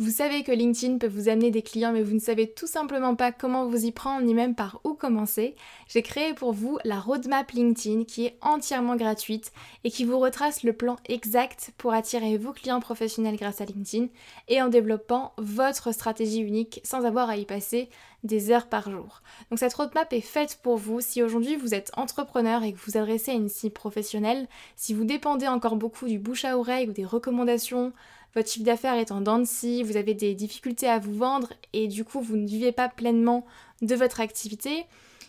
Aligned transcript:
vous 0.00 0.10
savez 0.10 0.44
que 0.44 0.50
LinkedIn 0.50 0.96
peut 0.96 1.08
vous 1.08 1.28
amener 1.28 1.50
des 1.50 1.60
clients 1.60 1.92
mais 1.92 2.02
vous 2.02 2.14
ne 2.14 2.20
savez 2.20 2.50
tout 2.50 2.66
simplement 2.66 3.14
pas 3.16 3.32
comment 3.32 3.66
vous 3.66 3.84
y 3.84 3.92
prendre 3.92 4.24
ni 4.24 4.32
même 4.32 4.54
par 4.54 4.80
où 4.82 4.94
commencer. 4.94 5.54
J'ai 5.88 6.00
créé 6.00 6.32
pour 6.32 6.54
vous 6.54 6.78
la 6.84 6.98
roadmap 6.98 7.50
LinkedIn 7.50 8.04
qui 8.04 8.24
est 8.24 8.38
entièrement 8.40 8.96
gratuite 8.96 9.52
et 9.84 9.90
qui 9.90 10.06
vous 10.06 10.18
retrace 10.18 10.62
le 10.62 10.72
plan 10.72 10.96
exact 11.04 11.72
pour 11.76 11.92
attirer 11.92 12.38
vos 12.38 12.54
clients 12.54 12.80
professionnels 12.80 13.36
grâce 13.36 13.60
à 13.60 13.66
LinkedIn 13.66 14.06
et 14.48 14.62
en 14.62 14.68
développant 14.68 15.34
votre 15.36 15.92
stratégie 15.92 16.40
unique 16.40 16.80
sans 16.82 17.04
avoir 17.04 17.28
à 17.28 17.36
y 17.36 17.44
passer 17.44 17.90
des 18.24 18.50
heures 18.50 18.66
par 18.66 18.90
jour. 18.90 19.22
Donc 19.50 19.58
cette 19.58 19.74
roadmap 19.74 20.12
est 20.12 20.20
faite 20.20 20.58
pour 20.62 20.76
vous 20.76 21.00
si 21.00 21.22
aujourd'hui 21.22 21.56
vous 21.56 21.74
êtes 21.74 21.90
entrepreneur 21.96 22.62
et 22.62 22.72
que 22.72 22.78
vous 22.84 22.96
adressez 22.96 23.30
à 23.30 23.34
une 23.34 23.48
cible 23.48 23.72
professionnelle, 23.72 24.46
si 24.76 24.94
vous 24.94 25.04
dépendez 25.04 25.48
encore 25.48 25.76
beaucoup 25.76 26.06
du 26.06 26.18
bouche 26.18 26.44
à 26.44 26.58
oreille 26.58 26.88
ou 26.88 26.92
des 26.92 27.04
recommandations 27.04 27.92
votre 28.34 28.48
chiffre 28.48 28.64
d'affaires 28.64 28.94
est 28.94 29.10
en 29.10 29.20
dents 29.20 29.40
de 29.40 29.44
scie, 29.44 29.82
vous 29.82 29.96
avez 29.96 30.14
des 30.14 30.34
difficultés 30.34 30.88
à 30.88 30.98
vous 30.98 31.14
vendre 31.14 31.52
et 31.72 31.88
du 31.88 32.04
coup 32.04 32.20
vous 32.20 32.36
ne 32.36 32.46
vivez 32.46 32.70
pas 32.70 32.88
pleinement 32.88 33.44
de 33.82 33.94
votre 33.94 34.20
activité. 34.20 34.84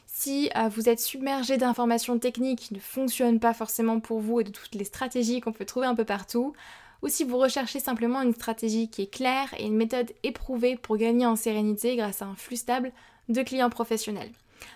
Si 0.06 0.52
euh, 0.56 0.68
vous 0.68 0.88
êtes 0.88 1.00
submergé 1.00 1.58
d'informations 1.58 2.20
techniques 2.20 2.60
qui 2.60 2.74
ne 2.74 2.80
fonctionnent 2.80 3.40
pas 3.40 3.54
forcément 3.54 4.00
pour 4.00 4.20
vous 4.20 4.40
et 4.40 4.44
de 4.44 4.52
toutes 4.52 4.76
les 4.76 4.84
stratégies 4.84 5.42
qu'on 5.42 5.54
peut 5.54 5.66
trouver 5.66 5.88
un 5.88 5.96
peu 5.96 6.06
partout, 6.06 6.54
ou 7.02 7.08
si 7.08 7.24
vous 7.24 7.38
recherchez 7.38 7.80
simplement 7.80 8.22
une 8.22 8.34
stratégie 8.34 8.90
qui 8.90 9.04
est 9.04 9.14
claire 9.14 9.54
et 9.58 9.66
une 9.66 9.76
méthode 9.76 10.12
éprouvée 10.24 10.76
pour 10.76 10.98
gagner 10.98 11.26
en 11.26 11.36
sérénité 11.36 11.96
grâce 11.96 12.22
à 12.22 12.26
un 12.26 12.36
flux 12.36 12.58
stable 12.58 12.92
de 13.30 13.42
clients 13.42 13.70
professionnels. 13.70 14.32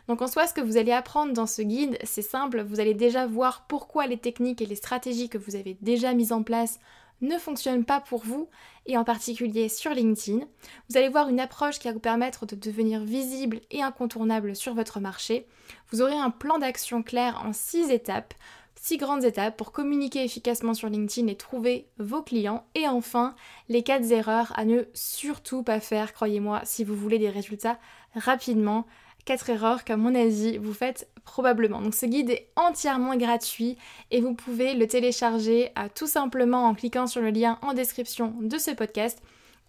Donc 0.08 0.22
en 0.22 0.28
soi, 0.28 0.48
ce 0.48 0.54
que 0.54 0.62
vous 0.62 0.78
allez 0.78 0.92
apprendre 0.92 1.34
dans 1.34 1.46
ce 1.46 1.62
guide, 1.62 1.98
c'est 2.04 2.22
simple, 2.22 2.64
vous 2.64 2.80
allez 2.80 2.94
déjà 2.94 3.28
voir 3.28 3.66
pourquoi 3.68 4.08
les 4.08 4.18
techniques 4.18 4.62
et 4.62 4.66
les 4.66 4.76
stratégies 4.76 5.30
que 5.30 5.38
vous 5.38 5.56
avez 5.56 5.78
déjà 5.82 6.14
mises 6.14 6.32
en 6.32 6.44
place 6.44 6.80
ne 7.22 7.38
fonctionne 7.38 7.86
pas 7.86 8.02
pour 8.02 8.24
vous, 8.26 8.50
et 8.86 8.98
en 8.98 9.04
particulier 9.04 9.70
sur 9.70 9.92
LinkedIn. 9.92 10.46
Vous 10.90 10.98
allez 10.98 11.10
voir 11.10 11.30
une 11.30 11.40
approche 11.40 11.80
qui 11.80 11.88
va 11.88 11.94
vous 11.94 12.00
permettre 12.00 12.46
de 12.46 12.56
devenir 12.56 13.04
visible 13.04 13.62
et 13.72 13.82
incontournable 13.82 14.56
sur 14.56 14.74
votre 14.74 15.00
marché. 15.00 15.48
Vous 15.92 16.02
aurez 16.02 16.18
un 16.18 16.30
plan 16.30 16.60
d'action 16.60 17.04
clair 17.04 17.42
en 17.46 17.54
6 17.54 17.90
étapes, 17.90 18.34
6 18.86 18.98
grandes 18.98 19.26
étapes 19.26 19.58
pour 19.58 19.72
communiquer 19.72 20.24
efficacement 20.24 20.76
sur 20.76 20.90
LinkedIn 20.90 21.26
et 21.26 21.36
trouver 21.36 21.88
vos 21.98 22.22
clients. 22.22 22.68
Et 22.76 22.88
enfin, 22.88 23.34
les 23.68 23.82
4 23.82 24.12
erreurs 24.12 24.54
à 24.56 24.64
ne 24.64 24.84
surtout 24.94 25.64
pas 25.64 25.80
faire, 25.80 26.14
croyez-moi, 26.14 26.62
si 26.66 26.84
vous 26.84 26.96
voulez 26.96 27.18
des 27.18 27.32
résultats 27.32 27.80
rapidement 28.14 28.86
4 29.26 29.50
erreurs 29.50 29.86
qu'à 29.86 29.98
mon 29.98 30.14
avis 30.14 30.60
vous 30.60 30.72
faites 30.72 31.10
probablement. 31.24 31.82
Donc 31.82 31.96
ce 31.96 32.06
guide 32.06 32.30
est 32.30 32.52
entièrement 32.56 33.16
gratuit 33.16 33.76
et 34.12 34.22
vous 34.22 34.36
pouvez 34.36 34.76
le 34.76 34.86
télécharger 34.86 35.72
à, 35.74 35.90
tout 35.90 36.06
simplement 36.06 36.68
en 36.68 36.76
cliquant 36.76 37.08
sur 37.08 37.22
le 37.22 37.32
lien 37.32 37.58
en 37.64 37.74
description 37.74 38.36
de 38.40 38.60
ce 38.60 38.70
podcast 38.70 39.20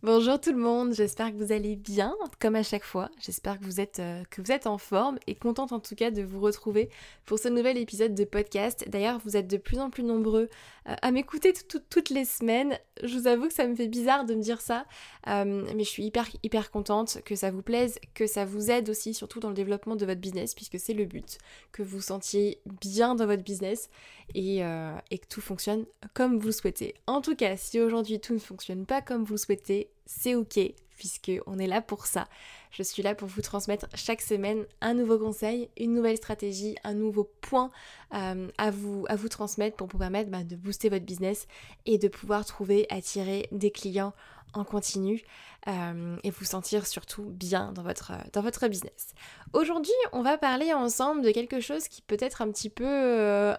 Bonjour 0.04 0.40
tout 0.40 0.52
le 0.52 0.58
monde, 0.58 0.94
j'espère 0.94 1.32
que 1.32 1.36
vous 1.42 1.50
allez 1.50 1.74
bien, 1.74 2.14
comme 2.38 2.54
à 2.54 2.62
chaque 2.62 2.84
fois. 2.84 3.10
J'espère 3.18 3.58
que 3.58 3.64
vous 3.64 3.80
êtes 3.80 3.98
euh, 3.98 4.22
que 4.30 4.40
vous 4.40 4.52
êtes 4.52 4.68
en 4.68 4.78
forme 4.78 5.18
et 5.26 5.34
contente 5.34 5.72
en 5.72 5.80
tout 5.80 5.96
cas 5.96 6.12
de 6.12 6.22
vous 6.22 6.38
retrouver 6.38 6.88
pour 7.24 7.40
ce 7.40 7.48
nouvel 7.48 7.76
épisode 7.76 8.14
de 8.14 8.22
podcast. 8.22 8.84
D'ailleurs, 8.88 9.18
vous 9.24 9.36
êtes 9.36 9.48
de 9.48 9.56
plus 9.56 9.80
en 9.80 9.90
plus 9.90 10.04
nombreux 10.04 10.50
euh, 10.88 10.94
à 11.02 11.10
m'écouter 11.10 11.52
toutes 11.52 12.10
les 12.10 12.24
semaines. 12.24 12.78
Je 13.02 13.18
vous 13.18 13.26
avoue 13.26 13.48
que 13.48 13.52
ça 13.52 13.66
me 13.66 13.74
fait 13.74 13.88
bizarre 13.88 14.24
de 14.24 14.36
me 14.36 14.40
dire 14.40 14.60
ça, 14.60 14.86
euh, 15.26 15.66
mais 15.74 15.82
je 15.82 15.88
suis 15.88 16.04
hyper 16.04 16.28
hyper 16.44 16.70
contente 16.70 17.20
que 17.24 17.34
ça 17.34 17.50
vous 17.50 17.62
plaise, 17.62 17.98
que 18.14 18.28
ça 18.28 18.44
vous 18.44 18.70
aide 18.70 18.90
aussi, 18.90 19.14
surtout 19.14 19.40
dans 19.40 19.48
le 19.48 19.54
développement 19.56 19.96
de 19.96 20.06
votre 20.06 20.20
business, 20.20 20.54
puisque 20.54 20.78
c'est 20.78 20.94
le 20.94 21.06
but, 21.06 21.38
que 21.72 21.82
vous 21.82 22.00
sentiez 22.00 22.60
bien 22.66 23.16
dans 23.16 23.26
votre 23.26 23.42
business 23.42 23.90
et, 24.36 24.58
et 24.58 25.18
que 25.18 25.26
tout 25.28 25.40
fonctionne 25.40 25.86
comme 26.14 26.38
vous 26.38 26.46
le 26.46 26.52
souhaitez. 26.52 26.94
En 27.08 27.20
tout 27.20 27.34
cas, 27.34 27.56
si 27.56 27.80
aujourd'hui 27.80 28.20
tout 28.20 28.34
ne 28.34 28.38
fonctionne 28.38 28.86
pas 28.86 29.00
comme 29.00 29.24
vous 29.24 29.34
le 29.34 29.38
souhaitez, 29.38 29.87
c'est 30.08 30.34
ok, 30.34 30.58
puisque 30.96 31.30
on 31.46 31.58
est 31.58 31.66
là 31.66 31.82
pour 31.82 32.06
ça. 32.06 32.26
Je 32.70 32.82
suis 32.82 33.02
là 33.02 33.14
pour 33.14 33.28
vous 33.28 33.42
transmettre 33.42 33.86
chaque 33.94 34.22
semaine 34.22 34.64
un 34.80 34.94
nouveau 34.94 35.18
conseil, 35.18 35.68
une 35.76 35.92
nouvelle 35.92 36.16
stratégie, 36.16 36.76
un 36.82 36.94
nouveau 36.94 37.30
point 37.42 37.70
euh, 38.14 38.48
à, 38.56 38.70
vous, 38.70 39.06
transmettre 39.28 39.76
pour 39.76 39.86
vous 39.86 39.98
permettre 39.98 40.30
bah, 40.30 40.44
de 40.44 40.56
booster 40.56 40.88
votre 40.88 41.04
business 41.04 41.46
et 41.84 41.98
de 41.98 42.08
pouvoir 42.08 42.46
trouver, 42.46 42.86
attirer 42.90 43.48
des 43.52 43.70
clients 43.70 44.14
en 44.54 44.64
continu 44.64 45.22
euh, 45.66 46.16
et 46.22 46.30
vous 46.30 46.44
sentir 46.44 46.86
surtout 46.86 47.24
bien 47.24 47.72
dans 47.72 47.82
votre, 47.82 48.12
dans 48.32 48.40
votre 48.40 48.68
business. 48.68 49.14
Aujourd'hui, 49.52 49.92
on 50.12 50.22
va 50.22 50.38
parler 50.38 50.72
ensemble 50.72 51.22
de 51.22 51.30
quelque 51.30 51.60
chose 51.60 51.88
qui 51.88 52.00
peut 52.02 52.16
être 52.20 52.42
un 52.42 52.50
petit 52.50 52.70
peu, 52.70 52.84
euh, 52.86 53.54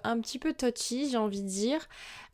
touchy, 0.58 1.10
j'ai 1.10 1.18
envie 1.18 1.42
de 1.44 1.48
dire. 1.48 1.88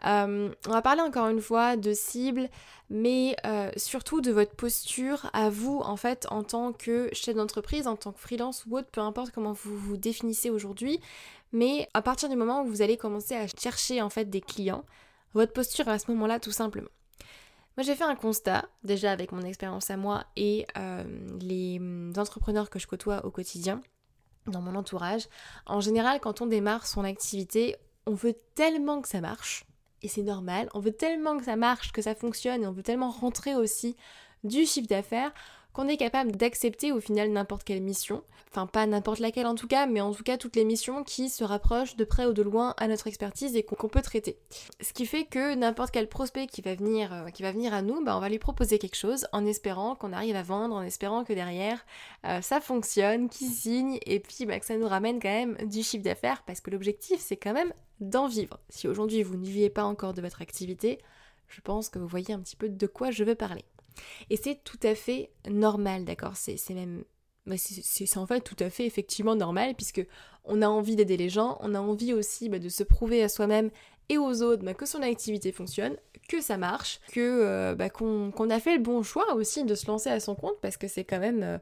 on 0.03 0.51
va 0.67 0.81
parler 0.81 1.01
encore 1.01 1.27
une 1.27 1.41
fois 1.41 1.75
de 1.75 1.93
cibles, 1.93 2.49
mais 2.89 3.35
surtout 3.75 4.21
de 4.21 4.31
votre 4.31 4.55
posture 4.55 5.29
à 5.33 5.49
vous 5.49 5.81
en 5.83 5.97
fait 5.97 6.27
en 6.29 6.43
tant 6.43 6.71
que 6.71 7.09
chef 7.13 7.35
d'entreprise, 7.35 7.87
en 7.87 7.95
tant 7.95 8.11
que 8.11 8.19
freelance 8.19 8.65
ou 8.67 8.77
autre, 8.77 8.89
peu 8.91 9.01
importe 9.01 9.31
comment 9.31 9.53
vous 9.53 9.77
vous 9.77 9.97
définissez 9.97 10.49
aujourd'hui, 10.49 10.99
mais 11.51 11.89
à 11.93 12.01
partir 12.01 12.29
du 12.29 12.35
moment 12.35 12.63
où 12.63 12.67
vous 12.67 12.81
allez 12.81 12.97
commencer 12.97 13.35
à 13.35 13.47
chercher 13.47 14.01
en 14.01 14.09
fait 14.09 14.29
des 14.29 14.41
clients, 14.41 14.85
votre 15.33 15.53
posture 15.53 15.89
à 15.89 15.99
ce 15.99 16.11
moment-là 16.11 16.39
tout 16.39 16.51
simplement. 16.51 16.89
Moi 17.77 17.83
j'ai 17.83 17.95
fait 17.95 18.03
un 18.03 18.15
constat, 18.15 18.69
déjà 18.83 19.11
avec 19.11 19.31
mon 19.31 19.41
expérience 19.41 19.89
à 19.89 19.97
moi 19.97 20.25
et 20.35 20.65
euh, 20.77 21.03
les 21.41 21.79
entrepreneurs 22.17 22.69
que 22.69 22.79
je 22.79 22.87
côtoie 22.87 23.25
au 23.25 23.31
quotidien, 23.31 23.81
dans 24.47 24.61
mon 24.61 24.75
entourage. 24.75 25.27
En 25.65 25.81
général, 25.81 26.19
quand 26.21 26.41
on 26.41 26.45
démarre 26.45 26.87
son 26.87 27.03
activité, 27.03 27.75
on 28.05 28.13
veut 28.13 28.35
tellement 28.53 29.01
que 29.01 29.09
ça 29.09 29.19
marche, 29.19 29.65
et 30.01 30.07
c'est 30.07 30.21
normal, 30.21 30.69
on 30.73 30.79
veut 30.79 30.93
tellement 30.93 31.37
que 31.37 31.45
ça 31.45 31.55
marche, 31.55 31.91
que 31.91 32.01
ça 32.01 32.15
fonctionne, 32.15 32.63
et 32.63 32.67
on 32.67 32.71
veut 32.71 32.83
tellement 32.83 33.09
rentrer 33.09 33.55
aussi 33.55 33.95
du 34.43 34.65
chiffre 34.65 34.87
d'affaires 34.87 35.33
qu'on 35.75 35.89
est 35.89 35.97
capable 35.97 36.31
d'accepter 36.31 36.93
au 36.93 37.01
final 37.01 37.29
n'importe 37.31 37.65
quelle 37.65 37.81
mission. 37.81 38.23
Enfin 38.49 38.65
pas 38.65 38.87
n'importe 38.87 39.19
laquelle 39.19 39.45
en 39.45 39.55
tout 39.55 39.67
cas, 39.67 39.87
mais 39.87 39.99
en 39.99 40.13
tout 40.13 40.23
cas 40.23 40.37
toutes 40.37 40.55
les 40.55 40.63
missions 40.63 41.03
qui 41.03 41.27
se 41.27 41.43
rapprochent 41.43 41.97
de 41.97 42.05
près 42.05 42.25
ou 42.25 42.31
de 42.31 42.41
loin 42.41 42.73
à 42.77 42.87
notre 42.87 43.07
expertise 43.07 43.57
et 43.57 43.63
qu'on 43.63 43.89
peut 43.89 44.01
traiter. 44.01 44.37
Ce 44.79 44.93
qui 44.93 45.05
fait 45.05 45.25
que 45.25 45.53
n'importe 45.53 45.91
quel 45.91 46.07
prospect 46.07 46.47
qui 46.47 46.61
va 46.61 46.75
venir, 46.75 47.11
euh, 47.11 47.29
qui 47.29 47.43
va 47.43 47.51
venir 47.51 47.73
à 47.73 47.81
nous, 47.81 48.01
bah, 48.05 48.15
on 48.15 48.21
va 48.21 48.29
lui 48.29 48.39
proposer 48.39 48.79
quelque 48.79 48.95
chose 48.95 49.27
en 49.33 49.45
espérant 49.45 49.95
qu'on 49.95 50.13
arrive 50.13 50.37
à 50.37 50.43
vendre, 50.43 50.75
en 50.75 50.81
espérant 50.81 51.25
que 51.25 51.33
derrière 51.33 51.85
euh, 52.25 52.39
ça 52.39 52.61
fonctionne, 52.61 53.27
qu'il 53.27 53.47
signe 53.47 53.99
et 54.05 54.21
puis 54.21 54.45
bah, 54.45 54.57
que 54.57 54.65
ça 54.65 54.77
nous 54.77 54.87
ramène 54.87 55.19
quand 55.19 55.27
même 55.27 55.57
du 55.67 55.83
chiffre 55.83 56.05
d'affaires 56.05 56.43
parce 56.43 56.61
que 56.61 56.71
l'objectif 56.71 57.19
c'est 57.19 57.35
quand 57.35 57.53
même 57.53 57.73
d'en 57.99 58.27
vivre. 58.27 58.59
Si 58.69 58.87
aujourd'hui 58.87 59.23
vous 59.23 59.35
n'y 59.35 59.51
vivez 59.51 59.69
pas 59.69 59.83
encore 59.83 60.13
de 60.13 60.21
votre 60.21 60.41
activité, 60.41 60.99
je 61.49 61.59
pense 61.59 61.89
que 61.89 61.99
vous 61.99 62.07
voyez 62.07 62.33
un 62.33 62.39
petit 62.39 62.55
peu 62.55 62.69
de 62.69 62.87
quoi 62.87 63.11
je 63.11 63.25
veux 63.25 63.35
parler. 63.35 63.65
Et 64.29 64.37
c'est 64.37 64.63
tout 64.63 64.79
à 64.83 64.95
fait 64.95 65.31
normal, 65.49 66.05
d'accord 66.05 66.35
C'est 66.35 66.57
même 66.71 67.03
bah, 67.45 67.55
c'est 67.57 68.17
en 68.17 68.25
fait 68.25 68.41
tout 68.41 68.55
à 68.59 68.71
fait 68.71 68.87
effectivement 68.87 69.35
normal 69.35 69.75
puisque 69.75 70.05
on 70.45 70.63
a 70.63 70.67
envie 70.67 70.95
d'aider 70.95 71.15
les 71.15 71.29
gens, 71.29 71.57
on 71.61 71.75
a 71.75 71.79
envie 71.79 72.11
aussi 72.11 72.49
bah, 72.49 72.57
de 72.57 72.69
se 72.69 72.83
prouver 72.83 73.21
à 73.21 73.29
soi-même 73.29 73.69
et 74.09 74.17
aux 74.17 74.41
autres 74.41 74.63
bah, 74.63 74.73
que 74.73 74.87
son 74.87 75.03
activité 75.03 75.51
fonctionne, 75.51 75.95
que 76.27 76.41
ça 76.41 76.57
marche, 76.57 76.99
que 77.11 77.19
euh, 77.19 77.89
qu'on 77.89 78.49
a 78.49 78.59
fait 78.59 78.77
le 78.77 78.81
bon 78.81 79.03
choix 79.03 79.35
aussi 79.35 79.63
de 79.63 79.75
se 79.75 79.85
lancer 79.85 80.09
à 80.09 80.19
son 80.19 80.33
compte 80.33 80.59
parce 80.61 80.77
que 80.77 80.87
c'est 80.87 81.03
quand 81.03 81.19
même 81.19 81.43
euh, 81.43 81.57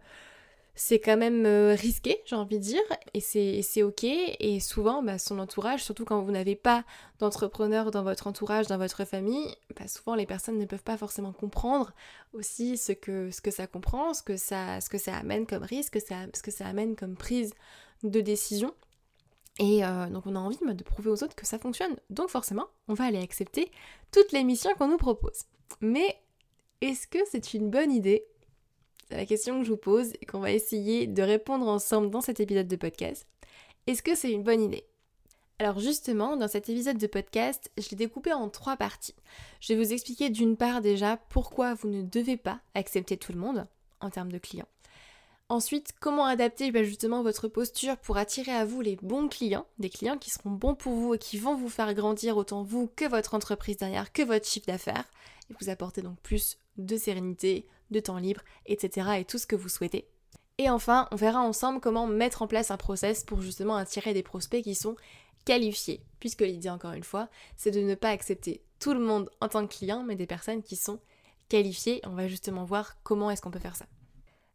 c'est 0.75 1.00
quand 1.00 1.18
même 1.18 1.46
euh, 1.46 1.75
risqué, 1.75 2.22
j'ai 2.25 2.36
envie 2.36 2.58
de 2.58 2.64
dire, 2.64 2.81
et 3.14 3.22
c'est 3.22 3.84
ok. 3.84 4.04
Et 4.04 4.60
souvent, 4.60 5.04
bah, 5.04 5.20
son 5.20 5.38
entourage, 5.38 5.84
surtout 5.84 6.04
quand 6.04 6.22
vous 6.22 6.31
n'avez 6.31 6.56
pas 6.56 6.84
d'entrepreneur 7.20 7.92
dans 7.92 8.04
votre 8.04 8.25
entourage, 8.25 8.68
dans 8.68 8.80
votre 8.80 9.06
famille, 9.06 9.56
bah, 9.78 9.88
souvent 9.88 10.16
les 10.16 10.25
personnes 10.25 10.58
ne 10.58 10.66
peuvent 10.66 10.84
pas 10.84 10.98
forcément 10.98 11.31
comprendre 11.31 11.94
aussi 12.34 12.78
ce 12.78 12.92
que, 12.92 13.30
ce 13.30 13.52
ça 13.52 13.68
comprend, 13.68 14.14
ce 14.16 14.24
que 14.24 14.36
ça, 14.36 14.81
ce 14.81 14.90
que 14.90 14.98
ça 14.98 15.16
amène 15.16 15.46
comme 15.46 15.64
risque, 15.64 16.00
ce 16.00 16.42
que 16.42 16.52
ça 16.52 16.66
amène 16.66 16.96
comme 16.96 17.16
prise 17.16 17.54
de 18.04 18.22
décision. 18.22 18.74
Et 19.60 19.86
euh, 19.86 20.08
donc 20.08 20.26
on 20.26 20.36
a 20.36 20.40
envie 20.40 20.58
de 20.58 20.84
prouver 20.84 21.12
aux 21.12 21.24
autres 21.24 21.36
que 21.36 21.46
ça 21.46 21.60
fonctionne. 21.60 21.96
Donc 22.10 22.30
forcément, 22.30 22.68
on 22.88 22.96
va 22.96 23.06
aller 23.06 23.22
accepter 23.22 23.72
toutes 24.12 24.31
les 24.31 24.44
missions 24.44 24.72
qu'on 24.78 24.88
nous 24.88 24.98
propose. 24.98 25.44
Mais 25.81 26.18
est-ce 26.81 27.08
que 27.08 27.19
c'est 27.30 27.54
une 27.54 27.69
bonne 27.69 27.92
idée? 27.92 28.26
La 29.18 29.25
question 29.25 29.60
que 29.60 29.65
je 29.65 29.71
vous 29.71 29.77
pose 29.77 30.13
et 30.21 30.25
qu'on 30.25 30.39
va 30.39 30.51
essayer 30.51 31.07
de 31.07 31.21
répondre 31.21 31.68
ensemble 31.68 32.10
dans 32.10 32.21
cet 32.21 32.39
épisode 32.39 32.68
de 32.68 32.75
podcast. 32.75 33.27
Est-ce 33.88 34.04
que 34.04 34.15
c'est 34.15 34.31
une 34.31 34.44
bonne 34.44 34.62
idée? 34.62 34.86
Alors 35.60 35.80
justement, 35.80 36.36
dans 36.36 36.48
cet 36.48 36.69
épisode 36.69 36.98
de 36.98 37.07
podcast, 37.07 37.71
je 37.77 37.89
l'ai 37.89 37.95
découpé 37.95 38.33
en 38.33 38.50
trois 38.50 38.75
parties. 38.75 39.15
Je 39.60 39.74
vais 39.74 39.83
vous 39.83 39.94
expliquer 39.94 40.30
d'une 40.30 40.57
part 40.57 40.81
déjà 40.81 41.18
pourquoi 41.30 41.74
vous 41.74 41.89
ne 41.89 42.01
devez 42.01 42.38
pas 42.38 42.60
accepter 42.75 43.18
tout 43.18 43.31
le 43.31 43.39
monde 43.39 43.68
en 44.01 44.10
termes 44.10 44.31
de 44.31 44.39
clients. 44.39 44.68
Ensuite, 45.50 45.94
comment 46.00 46.25
adapter 46.25 46.71
bah, 46.71 46.83
justement 46.83 47.21
votre 47.21 47.48
posture 47.48 47.98
pour 47.98 48.18
attirer 48.18 48.51
à 48.51 48.66
vous 48.66 48.81
les 48.81 48.95
bons 49.01 49.27
clients, 49.27 49.68
des 49.77 49.89
clients 49.89 50.18
qui 50.18 50.31
seront 50.31 50.50
bons 50.50 50.74
pour 50.74 50.94
vous 50.94 51.13
et 51.13 51.19
qui 51.19 51.38
vont 51.38 51.56
vous 51.56 51.69
faire 51.69 51.94
grandir 51.94 52.38
autant 52.38 52.63
vous 52.63 52.89
que 52.95 53.06
votre 53.06 53.36
entreprise 53.36 53.77
derrière, 53.77 54.12
que 54.12 54.24
votre 54.24 54.48
chiffre 54.48 54.66
d'affaires, 54.66 55.06
et 55.50 55.54
vous 55.59 55.69
apporter 55.69 56.01
donc 56.01 56.19
plus 56.21 56.57
de 56.77 56.98
sérénité, 56.98 57.68
de 57.94 58.01
temps 58.01 58.18
libre, 58.18 58.42
etc. 58.66 59.12
et 59.19 59.25
tout 59.25 59.38
ce 59.38 59.48
que 59.48 59.56
vous 59.56 59.69
souhaitez. 59.69 60.07
Et 60.57 60.69
enfin, 60.69 61.07
on 61.12 61.16
verra 61.16 61.42
ensemble 61.42 61.80
comment 61.80 62.06
mettre 62.06 62.42
en 62.42 62.48
place 62.48 62.69
un 62.69 62.78
process 62.78 63.24
pour 63.24 63.42
justement 63.42 63.75
attirer 63.75 64.13
des 64.13 64.24
prospects 64.24 64.63
qui 64.63 64.75
sont 64.75 64.95
qualifiés, 65.45 66.04
puisque 66.19 66.42
l'idée 66.42 66.69
encore 66.69 66.94
une 66.94 67.04
fois, 67.04 67.30
c'est 67.57 67.72
de 67.72 67.80
ne 67.80 67.95
pas 67.95 68.10
accepter 68.10 68.62
tout 68.80 68.94
le 68.94 69.00
monde 69.00 69.30
en 69.42 69.48
tant 69.48 69.66
que 69.66 69.74
client, 69.74 70.04
mais 70.04 70.16
des 70.16 70.28
personnes 70.28 70.62
qui 70.62 70.75
sont 70.75 71.00
qualifiées. 71.50 72.01
On 72.04 72.16
va 72.16 72.28
justement 72.28 72.66
voir 72.66 72.98
comment 73.04 73.31
est-ce 73.31 73.42
qu'on 73.42 73.51
peut 73.51 73.60
faire 73.60 73.75
ça. 73.75 73.86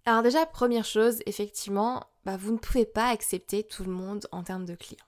Alors 0.04 0.22
déjà, 0.22 0.46
première 0.46 0.84
chose, 0.84 1.20
effectivement, 1.26 2.04
bah, 2.24 2.36
vous 2.36 2.52
ne 2.52 2.58
pouvez 2.58 2.86
pas 2.86 3.08
accepter 3.08 3.64
tout 3.64 3.84
le 3.84 3.92
monde 3.92 4.26
en 4.32 4.42
termes 4.42 4.64
de 4.64 4.74
clients. 4.74 5.04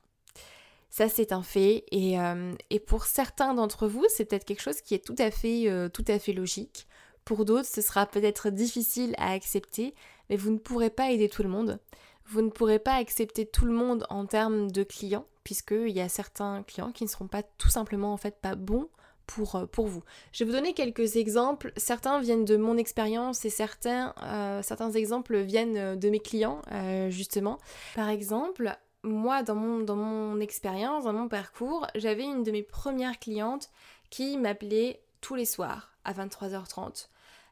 Ça, 0.91 1.09
c'est 1.09 1.33
un 1.33 1.43
fait. 1.43 1.85
Et, 1.93 2.21
euh, 2.21 2.53
pour 2.87 3.05
certains 3.05 3.55
d'entre 3.55 3.87
vous, 3.87 4.05
c'est 4.09 4.25
peut-être 4.25 4.45
quelque 4.45 4.63
chose 4.63 4.81
qui 4.81 4.95
est 4.95 5.05
tout 5.05 5.15
à 5.19 5.31
fait, 5.31 5.69
euh, 5.69 5.89
tout 5.89 6.05
à 6.09 6.19
fait 6.19 6.33
logique. 6.33 6.87
Pour 7.25 7.45
d'autres, 7.45 7.69
ce 7.69 7.81
sera 7.81 8.07
peut-être 8.07 8.51
difficile 8.51 9.15
à 9.19 9.33
accepter, 9.33 9.95
mais 10.29 10.37
vous 10.37 10.51
ne 10.51 10.59
pourrez 10.59 10.91
pas 10.91 11.11
aider 11.11 11.29
tout 11.29 11.43
le 11.43 11.49
monde. 11.49 11.79
Vous 12.27 12.43
ne 12.43 12.51
pourrez 12.51 12.79
pas 12.79 12.95
accepter 12.95 13.47
tout 13.47 13.65
le 13.65 13.73
monde 13.73 14.07
en 14.09 14.27
termes 14.27 14.71
de 14.71 14.83
clients, 14.83 15.27
puisqu'il 15.45 15.91
y 15.91 16.01
a 16.01 16.09
certains 16.09 16.63
clients 16.63 16.93
qui 16.93 17.05
ne 17.05 17.09
seront 17.09 17.29
pas 17.29 17.43
tout 17.43 17.69
simplement 17.69 18.13
en 18.13 18.17
fait 18.17 18.37
pas 18.41 18.55
bons 18.55 18.89
pour, 19.31 19.57
euh, 19.57 19.67
pour 19.67 19.87
vous. 19.87 20.03
Je 20.33 20.45
vais 20.45 20.51
vous 20.51 20.57
donner 20.57 20.75
quelques 20.75 21.17
exemples. 21.17 21.73
Certains 21.77 22.21
viennent 22.21 22.45
de 22.45 22.57
mon 22.57 22.77
expérience 22.77 23.45
et 23.45 23.51
certains, 23.51 24.15
euh, 24.23 24.63
certains 24.63 24.91
exemples 24.93 25.39
viennent 25.39 25.77
euh, 25.77 25.97
de 25.97 26.11
mes 26.11 26.21
clients, 26.21 26.63
justement. 27.09 27.59
Par 27.95 28.09
exemple, 28.09 28.77
moi, 29.03 29.43
dans 29.43 29.55
mon, 29.55 29.81
dans 29.81 29.97
mon 29.97 30.41
expérience, 30.41 31.05
dans 31.05 31.13
mon 31.13 31.29
parcours, 31.29 31.87
j'avais 31.95 32.25
une 32.25 32.43
de 32.43 32.51
mes 32.51 32.63
premières 32.63 33.19
clientes 33.19 33.71
qui 34.11 34.37
m'appelait 34.37 35.01
tous 35.21 35.35
les 35.35 35.45
soirs 35.45 35.90
à 36.05 36.13
23h30 36.13 37.09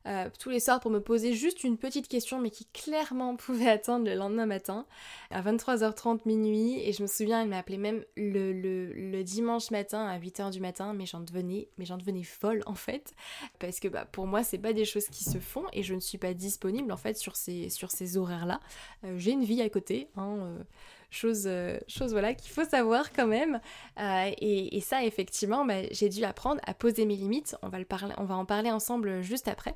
euh, 0.06 0.30
tous 0.38 0.48
les 0.48 0.60
soirs 0.60 0.80
pour 0.80 0.90
me 0.90 1.00
poser 1.00 1.34
juste 1.34 1.64
une 1.64 1.76
petite 1.76 2.08
question, 2.08 2.40
mais 2.40 2.50
qui 2.50 2.66
clairement 2.66 3.36
pouvait 3.36 3.68
attendre 3.68 4.06
le 4.06 4.14
lendemain 4.14 4.46
matin, 4.46 4.86
à 5.30 5.42
23h30 5.42 6.20
minuit. 6.24 6.80
Et 6.80 6.92
je 6.92 7.02
me 7.02 7.06
souviens, 7.06 7.42
elle 7.42 7.48
m'a 7.48 7.58
appelé 7.58 7.78
même 7.78 8.04
le, 8.16 8.52
le, 8.52 9.24
dimanche 9.24 9.70
matin 9.70 10.06
à 10.06 10.18
8h 10.18 10.50
du 10.50 10.60
matin, 10.60 10.94
mais 10.94 11.04
j'en 11.04 11.20
devenais, 11.20 11.68
devenais 11.78 12.22
folle 12.22 12.62
en 12.66 12.74
fait, 12.74 13.14
parce 13.58 13.80
que 13.80 13.88
bah, 13.88 14.06
pour 14.06 14.26
moi, 14.26 14.42
c'est 14.42 14.58
pas 14.58 14.72
des 14.72 14.84
choses 14.84 15.08
qui 15.08 15.24
se 15.24 15.38
font 15.38 15.64
et 15.72 15.82
je 15.82 15.94
ne 15.94 16.00
suis 16.00 16.18
pas 16.18 16.32
disponible 16.32 16.92
en 16.92 16.96
fait 16.96 17.16
sur 17.16 17.36
ces, 17.36 17.68
sur 17.68 17.90
ces 17.90 18.16
horaires-là. 18.16 18.60
Euh, 19.04 19.18
j'ai 19.18 19.32
une 19.32 19.44
vie 19.44 19.60
à 19.60 19.68
côté, 19.68 20.08
hein, 20.16 20.38
euh, 20.38 20.62
chose, 21.10 21.44
euh, 21.46 21.78
chose 21.88 22.12
voilà 22.12 22.34
qu'il 22.34 22.50
faut 22.50 22.64
savoir 22.64 23.12
quand 23.12 23.26
même. 23.26 23.60
Euh, 23.99 24.31
et, 24.40 24.81
ça, 24.81 25.05
effectivement, 25.05 25.64
bah, 25.64 25.82
j'ai 25.90 26.08
dû 26.08 26.25
apprendre 26.25 26.60
à 26.66 26.75
poser 26.75 27.06
mes 27.06 27.16
limites. 27.16 27.56
On 27.62 27.69
va, 27.69 28.34
en 28.34 28.44
parler 28.44 28.70
ensemble 28.70 29.22
juste 29.22 29.49
après. 29.49 29.75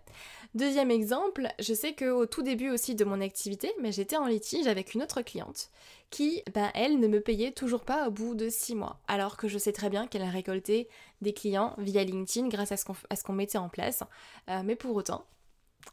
Deuxième 0.54 0.90
exemple, 0.90 1.48
je 1.58 1.74
sais 1.74 1.94
qu'au 1.94 2.26
tout 2.26 2.42
début 2.42 2.70
aussi 2.70 2.94
de 2.94 3.04
mon 3.04 3.20
activité, 3.20 3.72
j'étais 3.90 4.16
en 4.16 4.26
litige 4.26 4.66
avec 4.66 4.94
une 4.94 5.02
autre 5.02 5.22
cliente 5.22 5.70
qui, 6.10 6.42
ben, 6.54 6.70
elle, 6.74 7.00
ne 7.00 7.08
me 7.08 7.20
payait 7.20 7.52
toujours 7.52 7.84
pas 7.84 8.06
au 8.06 8.10
bout 8.10 8.34
de 8.34 8.50
six 8.50 8.74
mois, 8.74 9.00
alors 9.08 9.36
que 9.38 9.48
je 9.48 9.56
sais 9.56 9.72
très 9.72 9.88
bien 9.88 10.06
qu'elle 10.06 10.22
a 10.22 10.30
récolté 10.30 10.88
des 11.22 11.32
clients 11.32 11.74
via 11.78 12.04
LinkedIn 12.04 12.48
grâce 12.48 12.70
à 12.70 12.76
ce 12.76 13.24
qu'on 13.24 13.32
mettait 13.32 13.58
en 13.58 13.70
place. 13.70 14.02
Euh, 14.50 14.62
mais 14.62 14.76
pour 14.76 14.94
autant, 14.94 15.24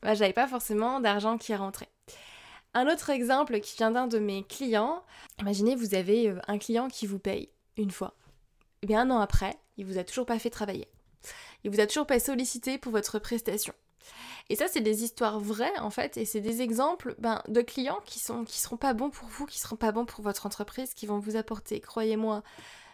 bah, 0.04 0.14
j'avais 0.14 0.34
pas 0.34 0.48
forcément 0.48 1.00
d'argent 1.00 1.38
qui 1.38 1.56
rentrait. 1.56 1.90
Un 2.74 2.88
autre 2.88 3.10
exemple 3.10 3.60
qui 3.62 3.78
vient 3.78 3.92
d'un 3.92 4.08
de 4.08 4.20
mes 4.20 4.44
clients, 4.44 5.04
imaginez 5.40 5.76
vous 5.76 5.96
avez 5.96 6.30
euh, 6.30 6.40
un 6.48 6.60
client 6.60 6.88
qui 6.88 7.08
vous 7.08 7.20
paye 7.20 7.50
une 7.78 7.92
fois. 7.92 8.14
Et 8.82 8.88
bien 8.88 9.02
un 9.02 9.10
an 9.10 9.20
après, 9.20 9.58
il 9.78 9.86
vous 9.86 9.98
a 9.98 10.04
toujours 10.04 10.26
pas 10.26 10.40
fait 10.40 10.50
travailler. 10.50 10.88
Il 11.64 11.72
vous 11.72 11.80
a 11.80 11.88
toujours 11.88 12.06
pas 12.06 12.20
sollicité 12.20 12.78
pour 12.78 12.92
votre 12.92 13.20
prestation. 13.20 13.74
Et 14.50 14.56
ça, 14.56 14.68
c'est 14.68 14.82
des 14.82 15.04
histoires 15.04 15.40
vraies 15.40 15.78
en 15.80 15.90
fait, 15.90 16.18
et 16.18 16.26
c'est 16.26 16.42
des 16.42 16.62
exemples 16.62 17.16
ben, 17.20 17.42
de 17.48 17.62
clients 17.62 18.00
qui 18.06 18.20
sont 18.20 18.46
qui 18.46 18.60
seront 18.60 18.78
pas 18.78 18.94
bons 18.94 19.10
pour 19.10 19.28
vous, 19.28 19.46
qui 19.46 19.60
seront 19.60 19.76
pas 19.76 19.92
bons 19.92 20.06
pour 20.06 20.24
votre 20.24 20.46
entreprise, 20.46 20.94
qui 20.94 21.06
vont 21.06 21.20
vous 21.20 21.36
apporter, 21.36 21.80
croyez-moi, 21.80 22.44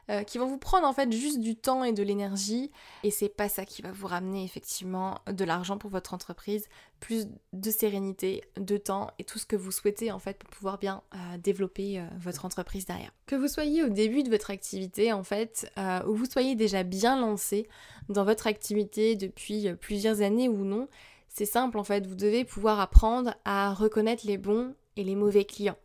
euh, 0.10 0.24
qui 0.24 0.38
vont 0.38 0.46
vous 0.46 0.58
prendre 0.58 0.88
en 0.88 0.94
fait 0.94 1.12
juste 1.12 1.40
du 1.40 1.56
temps 1.56 1.84
et 1.84 1.92
de 1.92 2.04
l'énergie 2.04 2.72
et 3.04 3.10
c'est 3.10 3.30
pas 3.30 3.50
ça 3.50 3.66
qui 3.66 3.82
va 3.82 3.92
vous 3.92 4.06
ramener 4.08 4.44
effectivement 4.44 5.20
de 5.32 5.44
l'argent 5.44 5.78
pour 5.78 5.90
votre 5.90 6.14
entreprise, 6.14 6.68
plus 7.00 7.28
de 7.54 7.72
sérénité, 7.72 8.44
de 8.58 8.78
temps 8.78 9.10
et 9.18 9.24
tout 9.24 9.40
ce 9.40 9.46
que 9.46 9.56
vous 9.56 9.72
souhaitez 9.72 10.12
en 10.12 10.20
fait 10.20 10.38
pour 10.38 10.50
pouvoir 10.52 10.78
bien 10.78 11.02
euh, 11.14 11.38
développer 11.38 12.00
euh, 12.00 12.04
votre 12.20 12.46
entreprise 12.46 12.86
derrière. 12.86 13.12
Que 13.26 13.36
vous 13.36 13.48
soyez 13.48 13.84
au 13.84 13.90
début 13.90 14.22
de 14.22 14.30
votre 14.30 14.52
activité 14.52 15.12
en 15.12 15.24
fait, 15.24 15.72
ou 16.08 16.14
vous 16.14 16.26
soyez 16.26 16.56
déjà 16.56 16.84
bien 16.84 17.20
lancé 17.20 17.68
dans 18.10 18.24
votre 18.24 18.48
activité 18.48 19.16
depuis 19.16 19.74
plusieurs 19.74 20.22
années 20.22 20.50
ou 20.50 20.64
non, 20.64 20.88
c'est 21.28 21.46
simple 21.46 21.78
en 21.80 21.84
fait, 21.84 22.06
vous 22.06 22.16
devez 22.16 22.46
pouvoir 22.46 22.80
apprendre 22.80 23.36
à 23.44 23.74
reconnaître 23.74 24.26
les 24.28 24.38
bons 24.38 24.76
et 24.96 25.04
les 25.04 25.16
mauvais 25.16 25.46
clients. 25.46 25.78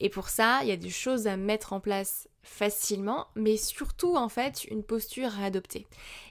Et 0.00 0.08
pour 0.08 0.28
ça, 0.28 0.60
il 0.62 0.68
y 0.68 0.72
a 0.72 0.76
des 0.76 0.90
choses 0.90 1.26
à 1.26 1.36
mettre 1.36 1.72
en 1.72 1.80
place 1.80 2.28
facilement, 2.44 3.26
mais 3.34 3.56
surtout 3.56 4.16
en 4.16 4.28
fait 4.28 4.64
une 4.64 4.84
posture 4.84 5.38
à 5.40 5.46
adopter. 5.46 5.86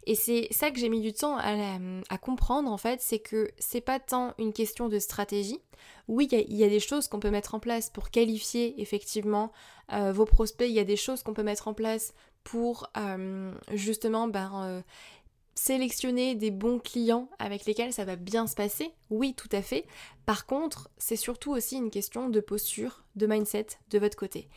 Et 0.06 0.16
c'est 0.16 0.48
ça 0.52 0.72
que 0.72 0.80
j'ai 0.80 0.90
mis 0.90 1.02
du 1.02 1.12
temps 1.12 1.38
à, 1.38 2.18
comprendre 2.18 2.72
en 2.72 2.78
fait, 2.78 3.02
c'est 3.02 3.20
que 3.20 3.50
c'est 3.58 3.82
pas 3.82 4.00
tant 4.00 4.34
une 4.38 4.54
question 4.54 4.88
de 4.88 5.00
stratégie. 5.00 5.60
Oui, 6.08 6.30
il 6.32 6.56
y, 6.56 6.64
a 6.64 6.70
des 6.70 6.80
choses 6.80 7.08
qu'on 7.08 7.20
peut 7.20 7.32
mettre 7.32 7.56
en 7.56 7.60
place 7.60 7.90
pour 7.90 8.10
qualifier 8.10 8.80
effectivement 8.82 9.52
euh, 9.92 10.14
vos 10.14 10.26
prospects, 10.26 10.70
il 10.70 10.74
y 10.74 10.80
a 10.80 10.86
des 10.86 10.96
choses 10.96 11.24
qu'on 11.24 11.34
peut 11.34 11.44
mettre 11.44 11.68
en 11.68 11.74
place 11.74 12.14
pour 12.44 12.90
euh, 12.98 13.54
justement 13.74 14.28
ben, 14.28 14.52
euh, 14.64 14.82
sélectionner 15.56 16.36
des 16.36 16.52
bons 16.52 16.80
clients 16.80 17.30
avec 17.40 17.66
lesquels 17.66 17.94
ça 17.94 18.06
va 18.06 18.16
bien 18.16 18.48
se 18.48 18.56
passer, 18.56 18.92
oui, 19.10 19.34
tout 19.34 19.50
à 19.52 19.62
fait. 19.62 19.86
Par 20.26 20.46
contre, 20.46 20.90
c'est 20.98 21.16
surtout 21.16 21.52
aussi 21.52 21.78
une 21.78 21.92
question 21.92 22.30
de 22.30 22.40
posture, 22.40 23.04
de 23.16 23.28
mindset 23.28 23.68
de 23.90 24.00
votre 24.00 24.18
côté. 24.18 24.48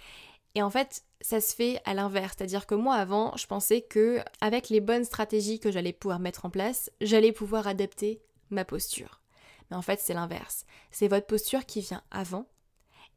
Et 0.56 0.62
en 0.62 0.70
fait, 0.70 1.04
ça 1.20 1.42
se 1.42 1.54
fait 1.54 1.82
à 1.84 1.92
l'inverse, 1.92 2.34
c'est-à-dire 2.36 2.66
que 2.66 2.74
moi 2.74 2.94
avant, 2.94 3.36
je 3.36 3.46
pensais 3.46 3.82
que 3.82 4.20
avec 4.40 4.70
les 4.70 4.80
bonnes 4.80 5.04
stratégies 5.04 5.60
que 5.60 5.70
j'allais 5.70 5.92
pouvoir 5.92 6.18
mettre 6.18 6.46
en 6.46 6.50
place, 6.50 6.90
j'allais 7.02 7.30
pouvoir 7.30 7.66
adapter 7.66 8.22
ma 8.48 8.64
posture. 8.64 9.20
Mais 9.70 9.76
en 9.76 9.82
fait, 9.82 10.00
c'est 10.00 10.14
l'inverse. 10.14 10.64
C'est 10.90 11.08
votre 11.08 11.26
posture 11.26 11.66
qui 11.66 11.82
vient 11.82 12.02
avant 12.10 12.46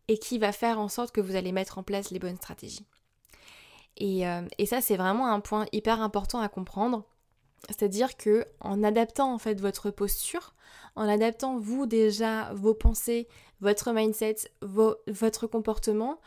et 0.10 0.18
qui 0.18 0.38
va 0.38 0.52
faire 0.52 0.80
en 0.80 0.90
sorte 0.90 1.14
que 1.14 1.22
vous 1.22 1.38
allez 1.38 1.54
mettre 1.54 1.78
en 1.78 1.84
place 1.84 2.12
les 2.12 2.20
bonnes 2.20 2.36
stratégies. 2.36 2.86
Et, 3.96 4.28
euh, 4.28 4.42
ça, 4.66 4.82
c'est 4.82 4.98
vraiment 4.98 5.32
un 5.32 5.40
point 5.40 5.66
hyper 5.72 6.02
important 6.02 6.42
à 6.42 6.50
comprendre 6.50 7.06
c'est-à-dire 7.68 8.16
que 8.18 8.46
en 8.62 8.84
adaptant 8.84 9.34
en 9.34 9.38
fait 9.38 9.60
votre 9.60 9.92
posture, 9.92 10.54
en 10.96 11.08
adaptant 11.08 11.58
vous 11.58 11.86
déjà 11.86 12.54
vos 12.54 12.74
pensées, 12.74 13.28
votre 13.60 13.92
mindset, 13.92 14.38
votre 14.62 15.48
comportement, 15.48 16.20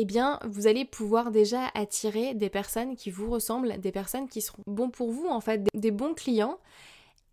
eh 0.00 0.04
bien 0.04 0.38
vous 0.48 0.68
allez 0.68 0.84
pouvoir 0.84 1.32
déjà 1.32 1.66
attirer 1.74 2.32
des 2.32 2.48
personnes 2.48 2.94
qui 2.94 3.10
vous 3.10 3.28
ressemblent, 3.28 3.80
des 3.80 3.90
personnes 3.90 4.28
qui 4.28 4.40
seront 4.40 4.62
bons 4.68 4.90
pour 4.90 5.10
vous 5.10 5.26
en 5.26 5.40
fait, 5.40 5.66
des 5.74 5.90
bons 5.90 6.14
clients 6.14 6.58